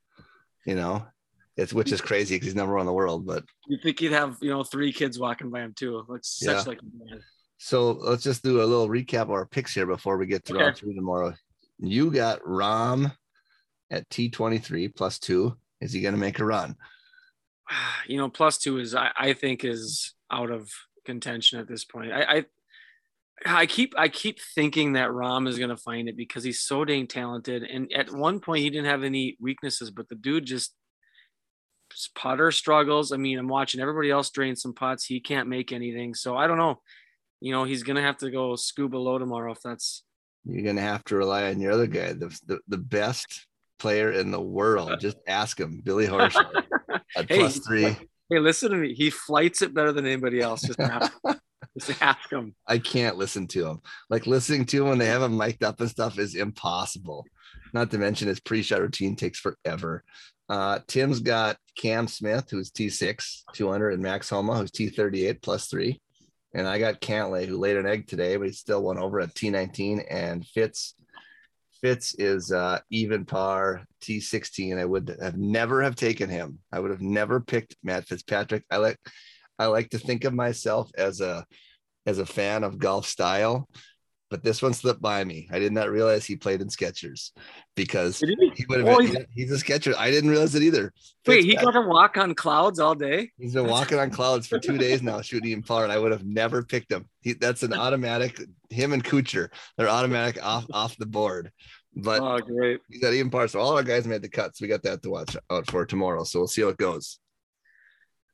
You 0.67 0.75
know, 0.75 1.07
it's 1.57 1.73
which 1.73 1.93
is 1.93 2.01
crazy 2.01 2.35
because 2.37 2.47
he's 2.47 2.55
number 2.55 2.75
one 2.75 2.81
in 2.83 2.87
the 2.87 2.93
world. 2.93 3.27
But 3.27 3.45
You 3.67 3.79
think 3.83 3.99
he'd 4.01 4.13
have 4.13 4.39
you 4.41 4.51
know 4.51 4.63
three 4.65 4.93
kids 4.93 5.19
walking 5.19 5.51
by 5.51 5.61
him 5.61 5.75
too? 5.77 6.03
Looks 6.09 6.39
such 6.39 6.47
Yeah. 6.57 6.63
like 6.67 6.79
a 6.81 6.85
man. 7.13 7.23
so 7.59 7.93
let's 7.93 8.23
just 8.23 8.43
do 8.43 8.63
a 8.63 8.65
little 8.65 8.89
recap 8.89 9.23
of 9.23 9.31
our 9.31 9.47
picks 9.47 9.75
here 9.75 9.87
before 9.87 10.17
we 10.17 10.27
get 10.27 10.45
to 10.47 10.55
round 10.55 10.69
Okay. 10.73 10.81
three 10.81 10.95
tomorrow. 10.95 11.35
You 11.79 12.11
got 12.11 12.41
Rahm 12.43 13.15
at 13.91 14.09
T 14.11 14.31
twenty 14.31 14.59
three 14.59 14.89
plus 14.89 15.19
two. 15.19 15.57
Is 15.81 15.93
he 15.93 16.01
going 16.01 16.15
to 16.15 16.21
make 16.21 16.39
a 16.39 16.45
run? 16.45 16.77
you 18.07 18.17
know, 18.19 18.29
plus 18.29 18.59
two 18.59 18.79
is 18.79 18.95
I, 18.95 19.11
I 19.17 19.33
think 19.33 19.65
is 19.65 20.15
out 20.31 20.51
of 20.51 20.71
contention 21.07 21.59
at 21.59 21.67
this 21.69 21.85
point. 21.85 22.13
I, 22.13 22.23
I 22.39 22.45
I 23.47 23.67
keep 23.67 23.95
I 23.97 24.09
keep 24.09 24.39
thinking 24.55 24.93
that 24.93 25.09
Rahm 25.09 25.49
is 25.49 25.59
gonna 25.59 25.77
find 25.77 26.09
it 26.09 26.17
because 26.17 26.45
he's 26.45 26.61
so 26.61 26.85
dang 26.85 27.07
talented. 27.07 27.63
And 27.63 27.91
at 27.93 28.13
one 28.13 28.39
point 28.41 28.61
he 28.63 28.69
didn't 28.71 28.87
have 28.91 29.03
any 29.03 29.37
weaknesses, 29.41 29.91
but 29.91 30.09
the 30.11 30.15
dude 30.15 30.45
just 30.45 30.75
putter 32.15 32.51
struggles. 32.51 33.13
I 33.13 33.17
mean, 33.17 33.39
I'm 33.39 33.49
watching 33.49 33.81
everybody 33.81 34.11
else 34.11 34.31
drain 34.31 34.57
some 34.57 34.73
putts. 34.75 35.05
He 35.05 35.21
can't 35.21 35.49
make 35.49 35.73
anything. 35.73 36.15
So 36.15 36.37
I 36.37 36.47
don't 36.47 36.59
know. 36.59 36.81
You 37.41 37.53
know, 37.53 37.65
he's 37.65 37.83
gonna 37.83 38.03
have 38.03 38.19
to 38.19 38.31
go 38.31 38.57
scuba 38.57 38.97
low 38.99 39.19
tomorrow 39.19 39.53
if 39.53 39.61
that's 39.65 40.05
You're 40.45 40.63
going 40.65 40.77
to 40.77 40.83
have 40.83 41.05
to 41.05 41.17
rely 41.17 41.45
on 41.51 41.61
your 41.61 41.73
other 41.73 41.87
guy, 41.87 42.13
the 42.13 42.29
the, 42.47 42.61
the 42.69 42.79
best 42.79 43.47
player 43.79 44.13
in 44.13 44.31
the 44.31 44.41
world. 44.41 45.01
Just 45.01 45.17
ask 45.27 45.59
him, 45.59 45.81
Billy 45.85 46.07
Horschel 46.13 46.63
at 47.17 47.27
Hey, 47.29 47.39
plus 47.39 47.59
three. 47.59 47.97
hey, 48.29 48.39
listen 48.39 48.71
to 48.71 48.77
me. 48.77 48.95
He 48.95 49.11
flights 49.11 49.63
it 49.63 49.75
better 49.75 49.93
than 49.93 50.07
anybody 50.07 50.41
else. 50.41 50.63
Just 50.63 50.81
ask, 50.81 51.13
just 51.79 52.03
ask 52.03 52.31
him. 52.31 52.55
I 52.67 52.79
can't 52.79 53.17
listen 53.17 53.47
to 53.49 53.67
him. 53.67 53.81
Like 54.11 54.27
listening 54.27 54.67
to 54.67 54.83
him 54.83 54.89
when 54.89 54.99
they 54.99 55.07
have 55.07 55.23
him 55.23 55.37
mic'd 55.37 55.65
up 55.65 55.81
and 55.81 55.89
stuff 55.91 56.19
is 56.19 56.35
impossible. 56.35 57.25
Not 57.73 57.91
to 57.93 57.99
mention 57.99 58.29
his 58.29 58.41
pre-shot 58.41 58.81
routine 58.81 59.17
takes 59.17 59.39
forever. 59.39 60.05
Uh, 60.51 60.81
Tim's 60.89 61.21
got 61.21 61.57
Cam 61.77 62.09
Smith, 62.09 62.51
who's 62.51 62.73
T6, 62.73 63.43
200, 63.55 63.95
and 63.95 64.03
Max 64.03 64.29
Homa, 64.29 64.57
who's 64.57 64.73
T38 64.73 65.41
plus 65.41 65.69
three. 65.69 66.01
And 66.53 66.67
I 66.67 66.81
got 66.81 67.01
Cantlay, 67.01 67.47
who 67.47 67.57
laid 67.57 67.77
an 67.77 67.87
egg 67.87 68.09
today, 68.09 68.37
but 68.37 68.49
he 68.49 68.53
still 68.53 68.83
won 68.83 68.99
over 68.99 69.21
at 69.21 69.33
T19. 69.33 70.05
And 70.11 70.45
Fitz, 70.45 70.95
Fitz 71.81 72.17
is 72.19 72.51
uh, 72.51 72.81
even 72.91 73.25
par 73.25 73.85
T16. 74.03 74.77
I 74.77 74.85
would 74.85 75.17
have 75.23 75.39
never 75.39 75.83
have 75.85 75.95
taken 75.95 76.29
him. 76.29 76.59
I 76.73 76.81
would 76.81 76.91
have 76.91 77.01
never 77.01 77.39
picked 77.39 77.77
Matt 77.85 78.09
Fitzpatrick. 78.09 78.65
I 78.73 78.79
like, 78.79 78.99
I 79.57 79.67
like 79.67 79.91
to 79.91 79.99
think 79.99 80.25
of 80.25 80.35
myself 80.35 80.91
as 80.99 81.21
a, 81.21 81.47
as 82.07 82.19
a 82.19 82.27
fan 82.27 82.65
of 82.65 82.79
golf 82.79 83.07
style 83.07 83.69
but 84.31 84.45
this 84.45 84.63
one 84.63 84.73
slipped 84.73 85.03
by 85.03 85.25
me. 85.25 85.49
I 85.51 85.59
did 85.59 85.73
not 85.73 85.91
realize 85.91 86.25
he 86.25 86.37
played 86.37 86.61
in 86.61 86.69
Skechers 86.69 87.33
because 87.75 88.21
he? 88.21 88.35
he? 88.55 88.65
would 88.69 88.81
have 88.81 88.89
oh, 88.89 88.99
been, 88.99 89.27
he's 89.35 89.51
a 89.51 89.59
Sketcher. 89.59 89.93
I 89.99 90.11
didn't 90.11 90.31
realize 90.31 90.55
it 90.55 90.63
either. 90.63 90.93
Wait, 91.27 91.45
he 91.45 91.57
got 91.57 91.73
to 91.73 91.83
walk 91.83 92.17
on 92.17 92.35
clouds 92.35 92.79
all 92.79 92.95
day. 92.95 93.31
He's 93.39 93.55
been 93.55 93.67
walking 93.67 93.99
on 93.99 94.11
clouds 94.11 94.47
for 94.47 94.59
two 94.59 94.79
days 94.79 95.03
now, 95.03 95.21
shooting 95.21 95.51
in 95.51 95.63
par, 95.63 95.83
and 95.83 95.93
I 95.93 95.99
would 95.99 96.13
have 96.13 96.25
never 96.25 96.63
picked 96.63 96.93
him. 96.93 97.07
He, 97.21 97.35
that's 97.35 97.65
an 97.65 97.75
automatic. 97.75 98.41
Him 98.71 98.93
and 98.93 99.05
Kuchar, 99.05 99.49
they're 99.77 99.89
automatic 99.89 100.43
off 100.45 100.67
off 100.73 100.97
the 100.97 101.07
board. 101.07 101.51
But 101.97 102.23
oh, 102.23 102.39
great. 102.39 102.81
He's 102.89 103.03
at 103.03 103.13
even 103.13 103.31
par, 103.31 103.49
so 103.49 103.59
all 103.59 103.77
our 103.77 103.83
guys 103.83 104.07
made 104.07 104.23
the 104.23 104.29
cuts. 104.29 104.61
We 104.61 104.69
got 104.69 104.85
that 104.85 105.03
to 105.03 105.11
watch 105.11 105.37
out 105.51 105.69
for 105.69 105.85
tomorrow. 105.85 106.23
So 106.23 106.39
we'll 106.39 106.49
see 106.49 106.63
how 106.63 106.69
it 106.69 106.77
goes. 106.77 107.19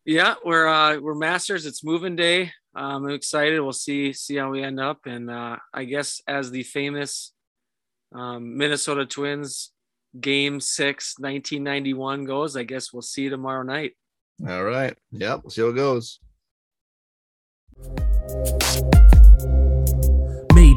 Yeah, 0.04 0.34
we're 0.44 0.68
uh, 0.68 1.00
we're 1.00 1.14
masters. 1.14 1.66
It's 1.66 1.82
moving 1.82 2.16
day. 2.16 2.52
I'm 2.76 3.08
excited. 3.08 3.60
We'll 3.60 3.72
see 3.72 4.12
see 4.12 4.36
how 4.36 4.50
we 4.50 4.62
end 4.62 4.78
up. 4.78 5.06
And 5.06 5.30
uh, 5.30 5.56
I 5.72 5.84
guess 5.84 6.20
as 6.28 6.50
the 6.50 6.62
famous 6.62 7.32
um, 8.14 8.56
Minnesota 8.56 9.06
Twins 9.06 9.72
Game 10.20 10.60
Six, 10.60 11.14
1991 11.18 12.24
goes, 12.24 12.56
I 12.56 12.64
guess 12.64 12.92
we'll 12.92 13.02
see 13.02 13.28
tomorrow 13.28 13.62
night. 13.62 13.92
All 14.46 14.64
right. 14.64 14.96
Yep. 15.12 15.40
We'll 15.42 15.50
see 15.50 15.62
how 15.62 15.68
it 15.68 15.76
goes. 15.76 16.20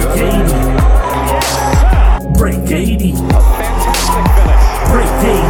Break 0.00 0.14
80. 0.16 0.72
Break 2.32 2.64
80. 2.66 3.12
Break 4.88 5.10
80. 5.20 5.49